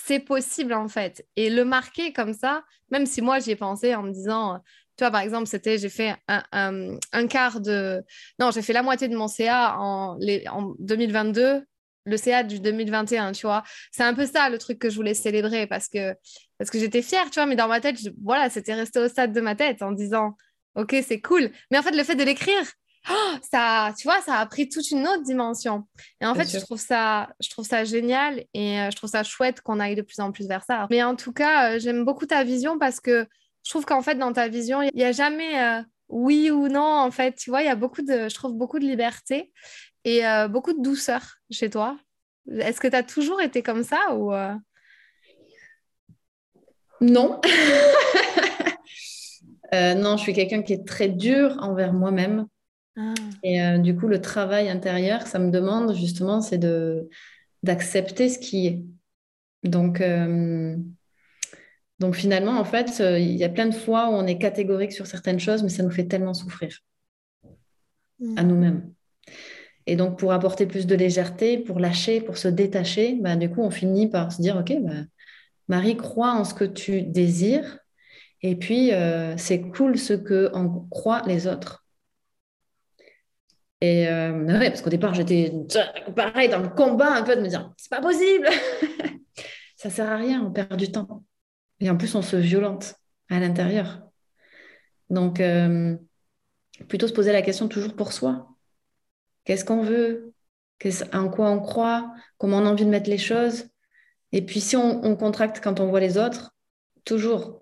[0.05, 1.26] C'est possible, en fait.
[1.36, 4.61] Et le marquer comme ça, même si moi, j'y ai pensé en me disant,
[4.97, 8.03] tu vois, par exemple, c'était, j'ai fait un, un, quart de...
[8.38, 11.62] Non, j'ai fait la moitié de mon CA en, les, en 2022,
[12.05, 13.62] le CA du 2021, tu vois.
[13.90, 16.14] C'est un peu ça le truc que je voulais célébrer parce que,
[16.59, 19.32] parce que j'étais fière, tu vois, mais dans ma tête, voilà, c'était resté au stade
[19.32, 20.36] de ma tête en disant,
[20.76, 21.51] OK, c'est cool.
[21.70, 22.64] Mais en fait, le fait de l'écrire,
[23.11, 25.86] oh, ça, tu vois, ça a pris toute une autre dimension.
[26.20, 29.22] Et en fait, je trouve, ça, je trouve ça génial et euh, je trouve ça
[29.22, 30.86] chouette qu'on aille de plus en plus vers ça.
[30.90, 33.26] Mais en tout cas, euh, j'aime beaucoup ta vision parce que
[33.62, 36.82] je trouve qu'en fait, dans ta vision, il n'y a jamais euh, oui ou non.
[36.82, 39.52] En fait, tu vois, il y a beaucoup de, je trouve beaucoup de liberté
[40.04, 41.98] et euh, beaucoup de douceur chez toi.
[42.48, 44.54] Est-ce que tu as toujours été comme ça ou euh?
[47.00, 47.40] Non.
[49.72, 52.46] non, je suis quelqu'un qui est très dur envers moi-même.
[52.97, 53.14] Ah.
[53.42, 57.09] Et du coup, le travail intérieur, ça me demande justement, c'est de
[57.62, 58.84] d'accepter ce qui est.
[59.64, 60.01] Donc,
[61.99, 64.92] donc finalement, en fait, euh, il y a plein de fois où on est catégorique
[64.92, 66.78] sur certaines choses, mais ça nous fait tellement souffrir
[68.36, 68.47] à mm.
[68.47, 68.92] nous-mêmes.
[69.86, 73.62] Et donc pour apporter plus de légèreté, pour lâcher, pour se détacher, bah, du coup,
[73.62, 75.05] on finit par se dire, OK, bah,
[75.68, 77.78] Marie, crois en ce que tu désires,
[78.42, 81.86] et puis euh, c'est cool ce que en croient les autres.
[83.87, 85.53] Et euh, parce qu'au départ, j'étais
[86.16, 88.49] pareil dans le combat un peu de me dire, c'est pas possible.
[89.76, 91.22] ça sert à rien, on perd du temps.
[91.78, 92.97] Et en plus, on se violente
[93.30, 94.01] à l'intérieur.
[95.09, 95.97] Donc, euh,
[96.89, 98.49] plutôt se poser la question toujours pour soi.
[99.45, 100.32] Qu'est-ce qu'on veut?
[101.12, 102.12] En quoi on croit?
[102.39, 103.66] Comment on a envie de mettre les choses?
[104.32, 106.57] Et puis, si on, contracte quand on voit les autres,
[107.05, 107.61] toujours,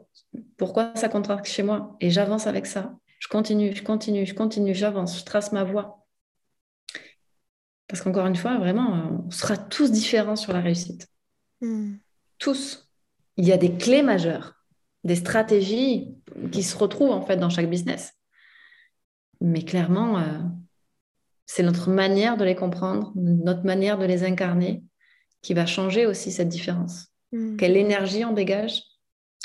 [0.56, 1.96] pourquoi ça contracte chez moi?
[2.00, 2.94] Et j'avance avec ça.
[3.18, 6.03] Je continue, je continue, je continue, j'avance, je trace ma voie.
[7.88, 11.06] Parce qu'encore une fois, vraiment, on sera tous différents sur la réussite.
[11.60, 11.94] Hmm.
[12.38, 12.84] Tous
[13.36, 14.54] il y a des clés majeures,
[15.02, 16.14] des stratégies
[16.52, 18.12] qui se retrouvent en fait dans chaque business.
[19.40, 20.38] Mais clairement, euh,
[21.46, 24.82] c'est notre manière de les comprendre, notre manière de les incarner
[25.42, 27.08] qui va changer aussi cette différence.
[27.32, 27.56] Hmm.
[27.56, 28.82] Quelle énergie on dégage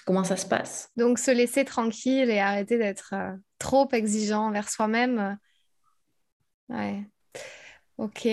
[0.05, 4.69] Comment ça se passe Donc se laisser tranquille et arrêter d'être euh, trop exigeant envers
[4.69, 5.37] soi-même.
[6.71, 7.03] Euh, ouais.
[7.99, 8.27] Ok.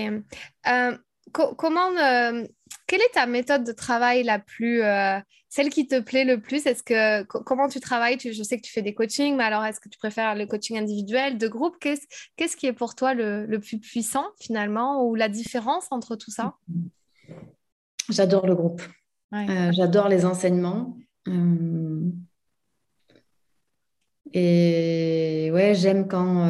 [1.33, 1.91] comment
[2.87, 6.67] quelle est ta méthode de travail la plus, euh, celle qui te plaît le plus?
[6.67, 8.19] Est-ce que comment tu travailles?
[8.21, 10.79] Je sais que tu fais des coachings, mais alors est-ce que tu préfères le coaching
[10.79, 11.77] individuel, de groupe?
[11.81, 12.07] Qu'est-ce
[12.37, 16.31] qu'est-ce qui est pour toi le, le, plus puissant finalement, ou la différence entre tout
[16.31, 16.55] ça?
[18.09, 18.83] J'adore le groupe.
[19.33, 20.97] Euh, j'adore les enseignements.
[21.27, 22.09] Euh,
[24.33, 26.49] et ouais, j'aime quand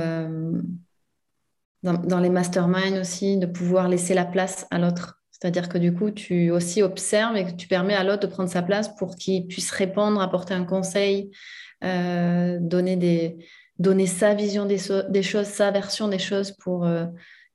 [1.93, 6.11] dans, les masterminds aussi de pouvoir laisser la place à l'autre c'est-à-dire que du coup,
[6.11, 9.47] tu aussi observes et que tu permets à l'autre de prendre sa place pour qu'il
[9.47, 11.31] puisse répondre, apporter un conseil,
[11.85, 13.37] euh, donner, des,
[13.79, 17.05] donner sa vision des, choses, sa version des choses pour euh,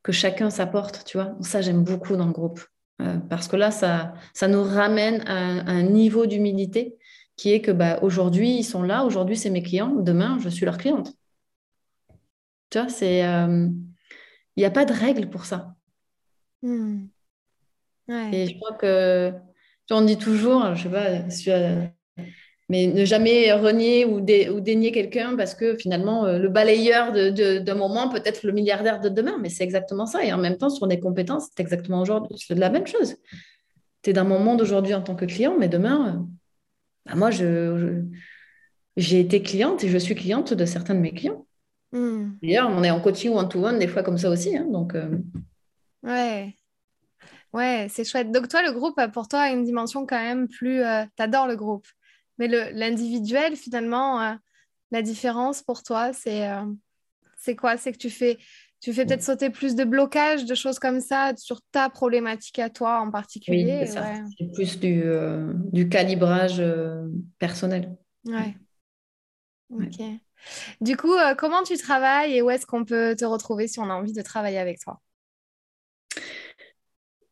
[0.04, 1.36] que chacun s'apporte, tu vois.
[1.42, 2.62] Ça, j'aime beaucoup dans le groupe.
[3.02, 6.98] Euh, parce que là, ça, ça nous ramène à, un niveau d'humilité
[7.36, 10.66] qui est que bah, aujourd'hui, ils sont là, aujourd'hui, c'est mes clients, demain, je suis
[10.66, 11.14] leur cliente.
[12.70, 13.24] Tu vois, c'est...
[14.56, 15.76] Il n'y a pas de règle pour ça.
[16.62, 17.06] Hmm.
[18.10, 19.34] Et je crois que,
[19.90, 21.92] on dit toujours, je sais pas,
[22.72, 28.08] mais ne jamais renier ou, dénier quelqu'un parce que finalement, euh, le balayeur d'un moment
[28.08, 30.24] peut être le milliardaire de demain, mais c'est exactement ça.
[30.24, 33.18] Et en même temps, sur des compétences, c'est exactement aujourd'hui, c'est la même chose.
[34.04, 36.20] Tu es dans mon monde aujourd'hui en tant que client, mais demain, euh,
[37.06, 38.04] bah, moi, je,
[38.96, 41.46] j'ai été cliente et je suis cliente de certains de mes clients.
[41.92, 42.32] Hmm.
[42.42, 44.56] D'ailleurs, on est en coaching one-to-one des fois comme ça aussi.
[44.56, 45.18] Hein, donc, euh,
[46.04, 46.56] Ouais.
[47.54, 48.32] Ouais, c'est chouette.
[48.32, 50.82] Donc toi, le groupe, euh, pour toi, a une dimension quand même plus...
[50.82, 51.86] Euh, t'adores le groupe.
[52.38, 54.34] Mais l'individuel, finalement, euh,
[54.92, 56.50] la différence pour toi, c'est
[57.38, 57.78] c'est quoi?
[57.78, 58.40] C'est que tu fais,
[58.80, 62.70] tu fais peut-être sauter plus de blocages, de choses comme ça, sur ta problématique à
[62.70, 63.86] toi en particulier.
[63.86, 65.04] c'est plus du,
[65.72, 66.64] du calibrage
[67.38, 67.96] personnel.
[68.26, 68.56] Ouais.
[69.70, 70.02] Ok.
[70.82, 73.94] Du coup, comment tu travailles et où est-ce qu'on peut te retrouver si on a
[73.94, 75.00] envie de travailler avec toi?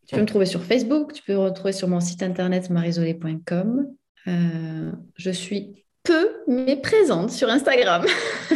[0.09, 3.95] Tu peux me trouver sur Facebook, tu peux me retrouver sur mon site internet marisolé.com.
[4.27, 8.05] Euh, je suis peu, mais présente sur Instagram.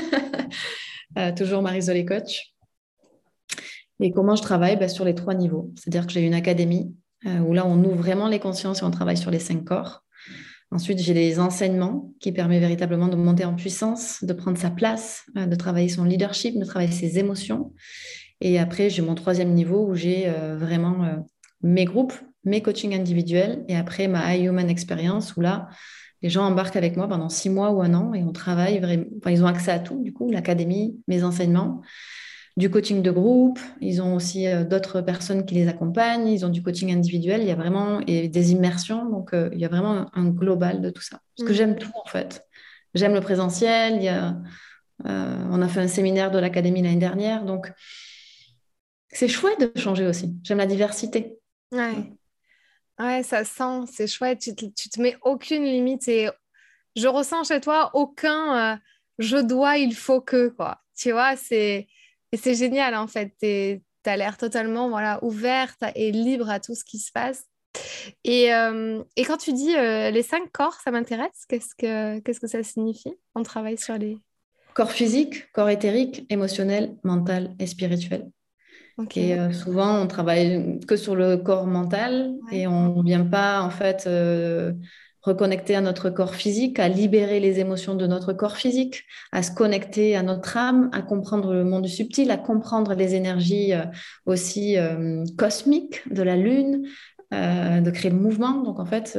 [1.20, 2.56] Euh, toujours Marisolé Coach.
[4.00, 4.78] Et comment je travaille?
[4.78, 5.72] Bah, Sur les trois niveaux.
[5.76, 6.96] C'est-à-dire que j'ai une académie
[7.28, 10.04] euh, où là, on ouvre vraiment les consciences et on travaille sur les cinq corps.
[10.74, 15.24] Ensuite, j'ai des enseignements qui permettent véritablement de monter en puissance, de prendre sa place,
[15.36, 17.74] de travailler son leadership, de travailler ses émotions.
[18.42, 21.24] Et après, j'ai mon troisième niveau où j'ai vraiment
[21.62, 22.14] mes groupes,
[22.44, 25.70] mes coachings individuels et après ma High Human Experience où là,
[26.24, 29.06] les gens embarquent avec moi pendant six mois ou un an et on travaille vraiment.
[29.28, 31.82] Ils ont accès à tout, du coup, l'académie, mes enseignements,
[32.56, 33.60] du coaching de groupe.
[33.82, 36.28] Ils ont aussi euh, d'autres personnes qui les accompagnent.
[36.28, 37.42] Ils ont du coaching individuel.
[37.42, 39.10] Il y a vraiment et des immersions.
[39.10, 41.20] Donc, euh, il y a vraiment un, global de tout ça.
[41.36, 41.56] Parce que mm.
[41.56, 42.46] j'aime tout, en fait.
[42.94, 43.96] J'aime le présentiel.
[43.96, 44.38] Il y a,
[45.06, 47.44] euh, on a fait un séminaire de l'académie l'année dernière.
[47.44, 47.72] Donc,
[49.10, 50.36] c'est chouette de changer aussi.
[50.44, 51.40] J'aime la diversité.
[51.72, 52.14] Ouais.
[53.00, 54.40] Ouais, ça sent, c'est chouette.
[54.40, 56.30] Tu te, te mets aucune limite et
[56.96, 58.80] je ressens chez toi aucun
[59.20, 60.82] je dois, il faut que, quoi.
[60.96, 61.88] Tu vois, c'est
[62.34, 63.32] et c'est génial en fait.
[63.40, 67.46] Tu as l'air totalement voilà, ouverte et libre à tout ce qui se passe.
[68.24, 71.46] Et, euh, et quand tu dis euh, les cinq corps, ça m'intéresse.
[71.48, 74.18] Qu'est-ce que, qu'est-ce que ça signifie On travaille sur les...
[74.74, 78.32] Corps physique, corps éthérique, émotionnel, mental et spirituel.
[79.16, 83.62] Et euh, souvent, on travaille que sur le corps mental et on ne vient pas
[83.62, 84.74] en fait euh,
[85.24, 89.52] reconnecter à notre corps physique, à libérer les émotions de notre corps physique, à se
[89.52, 93.86] connecter à notre âme, à comprendre le monde subtil, à comprendre les énergies euh,
[94.26, 94.78] aussi
[95.38, 96.84] cosmiques de la lune,
[97.32, 98.62] de créer le mouvement.
[98.62, 99.18] Donc en fait,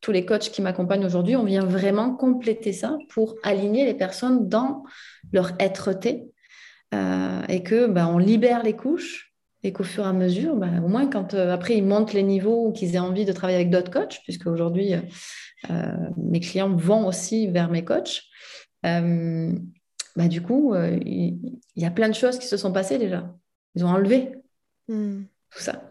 [0.00, 4.48] tous les coachs qui m'accompagnent aujourd'hui, on vient vraiment compléter ça pour aligner les personnes
[4.48, 4.84] dans
[5.32, 6.32] leur être-té
[6.94, 9.31] euh, et que bah, on libère les couches
[9.64, 12.22] et qu'au fur et à mesure, bah, au moins quand euh, après ils montent les
[12.22, 14.94] niveaux ou qu'ils aient envie de travailler avec d'autres coachs, puisque aujourd'hui
[15.70, 18.22] euh, mes clients vont aussi vers mes coachs,
[18.82, 23.32] bah, du coup il y, a plein de choses qui se sont passées déjà.
[23.74, 24.32] Ils ont enlevé
[24.88, 25.22] hmm.
[25.50, 25.82] tout ça.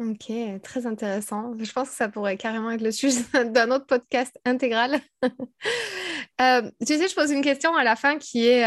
[0.00, 1.54] Ok, très intéressant.
[1.56, 4.98] Je pense que ça pourrait carrément être le sujet d'un autre podcast intégral.
[5.22, 8.64] tu sais, je pose une question à la fin qui est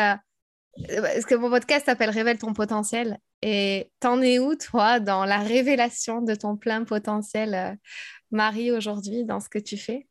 [0.86, 3.18] parce que mon podcast s'appelle Révèle ton potentiel.
[3.42, 7.76] Et t'en es où, toi, dans la révélation de ton plein potentiel, euh,
[8.32, 10.08] Marie, aujourd'hui, dans ce que tu fais?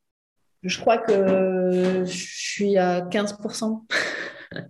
[0.62, 3.84] Je crois que je suis à 15%.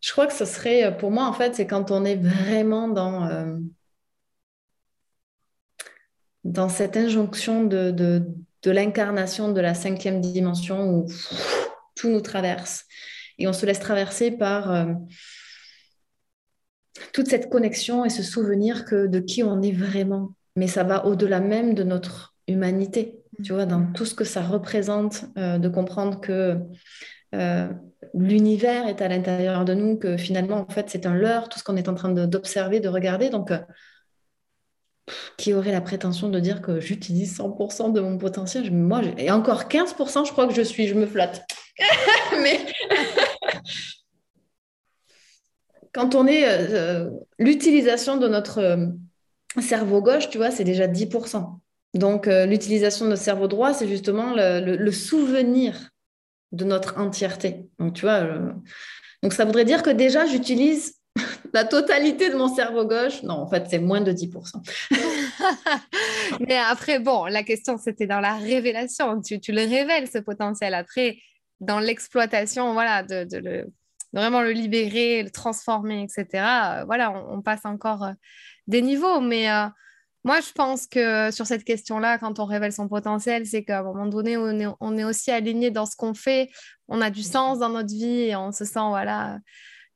[0.00, 3.28] je crois que ce serait, pour moi, en fait, c'est quand on est vraiment dans,
[3.28, 3.56] euh,
[6.44, 11.06] dans cette injonction de, de l'incarnation de la cinquième dimension où
[11.94, 12.84] tout nous traverse
[13.38, 14.84] et on se laisse traverser par euh,
[17.12, 20.34] toute cette connexion et ce souvenir que de qui on est vraiment.
[20.56, 24.42] Mais ça va au-delà même de notre humanité, tu vois, dans tout ce que ça
[24.42, 26.58] représente, euh, de comprendre que
[27.34, 27.68] euh,
[28.14, 31.64] l'univers est à l'intérieur de nous, que finalement, en fait, c'est un leurre, tout ce
[31.64, 33.28] qu'on est en train d'observer, de, regarder.
[33.28, 33.52] Donc,
[35.36, 38.72] qui aurait la prétention de dire que j'utilise 100% de mon potentiel?
[38.72, 41.46] Moi, et encore 15%, je crois que je suis, je me flatte.
[42.42, 42.60] Mais
[45.96, 48.86] quand on est euh, euh, l'utilisation de notre euh,
[49.62, 51.58] cerveau gauche, tu vois, c'est déjà 10%.
[51.94, 55.88] Donc, l'utilisation de notre cerveau droit, c'est justement le, souvenir
[56.52, 57.70] de notre entièreté.
[57.78, 58.28] Donc, tu vois,
[59.22, 60.96] donc ça voudrait dire que déjà, j'utilise
[61.54, 63.22] la totalité de mon cerveau gauche.
[63.22, 64.30] Non, en fait, c'est moins de 10%.
[66.46, 69.22] Mais après, bon, la question, c'était dans la révélation.
[69.22, 70.74] Tu, tu, le révèles, ce potentiel.
[70.74, 71.16] Après,
[71.60, 73.66] dans l'exploitation, voilà, de, le,
[74.12, 76.26] vraiment le libérer, le transformer, etc.
[76.80, 78.12] Euh, voilà, on, passe encore euh,
[78.66, 79.20] des niveaux.
[79.20, 79.66] Mais euh,
[80.24, 83.82] moi, je pense que sur cette question-là, quand on révèle son potentiel, c'est qu'à un
[83.82, 86.50] moment donné, on est, on est aussi aligné dans ce qu'on fait,
[86.88, 89.38] on a du sens dans notre vie et on se sent, voilà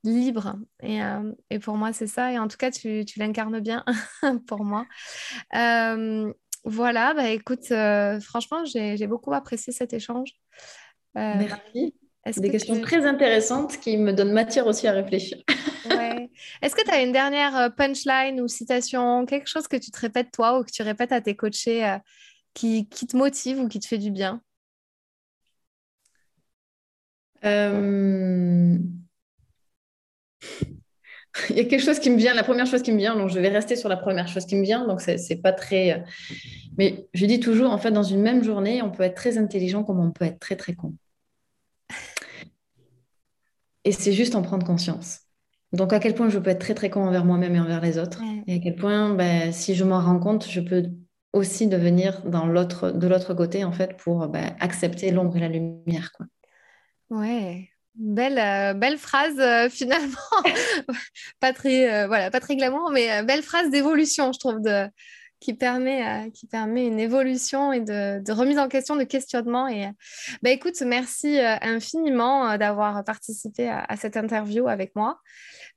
[0.03, 0.57] libre.
[0.83, 2.33] Et, pour moi, c'est ça.
[2.33, 3.85] Et en tout cas, tu, tu l'incarnes bien
[4.47, 4.87] pour moi.
[6.65, 7.67] voilà, bah, écoute,
[8.23, 10.31] franchement, j'ai beaucoup apprécié cet échange.
[11.17, 11.95] Euh, Merci.
[12.37, 15.39] Des questions très intéressantes qui me donnent matière aussi à réfléchir.
[16.63, 19.99] Est-ce que tu as une dernière euh, punchline ou citation, quelque chose que tu te
[19.99, 21.99] répètes toi ou que tu répètes à tes coachés euh,
[22.55, 24.43] qui, qui, te motive ou qui te fait du bien?
[31.49, 33.31] Il y a quelque chose qui me vient, la première chose qui me vient, donc
[33.31, 36.05] je vais rester sur la première chose qui me vient, donc c'est pas très.
[36.81, 39.85] Mais je dis toujours, en fait, dans une même journée, on peut être très intelligent
[39.85, 40.95] comme on peut être très très con.
[43.85, 45.19] Et c'est juste en prendre conscience.
[45.75, 47.99] Donc, à quel point je peux être très, très con envers moi-même et envers les
[47.99, 48.23] autres.
[48.47, 50.85] Et à quel point, ben, si je m'en rends compte, je peux
[51.35, 55.49] aussi devenir dans l'autre, de l'autre côté, en fait, pour ben, accepter l'ombre et la
[55.49, 56.13] lumière.
[56.13, 56.25] Quoi.
[57.11, 60.17] Ouais, Belle, euh, belle phrase euh, finalement,
[61.41, 64.89] pas très, euh, voilà, pas très glamour, mais belle phrase d'évolution, je trouve, de,
[65.41, 69.69] qui, permet, qui permet une évolution et de, remise en question, de questionnement.
[69.69, 69.89] Et,
[70.43, 75.19] bah, écoute, merci infiniment d'avoir participé à, cette interview avec moi.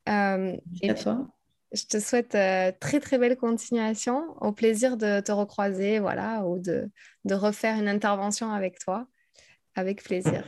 [0.08, 1.28] et à toi.
[1.72, 2.38] Je te souhaite
[2.80, 6.88] très très belle continuation, au plaisir de te recroiser, voilà, ou de,
[7.26, 9.08] de refaire une intervention avec toi,
[9.76, 10.44] avec plaisir.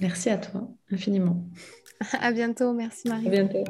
[0.00, 1.44] Merci à toi, infiniment.
[2.20, 3.28] À bientôt, merci Marie.
[3.28, 3.64] À bientôt.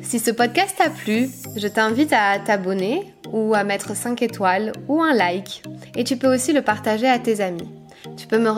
[0.00, 5.02] Si ce podcast t'a plu, je t'invite à t'abonner ou à mettre 5 étoiles ou
[5.02, 5.62] un like.
[5.96, 7.68] Et tu peux aussi le partager à tes amis.
[8.16, 8.48] Tu peux me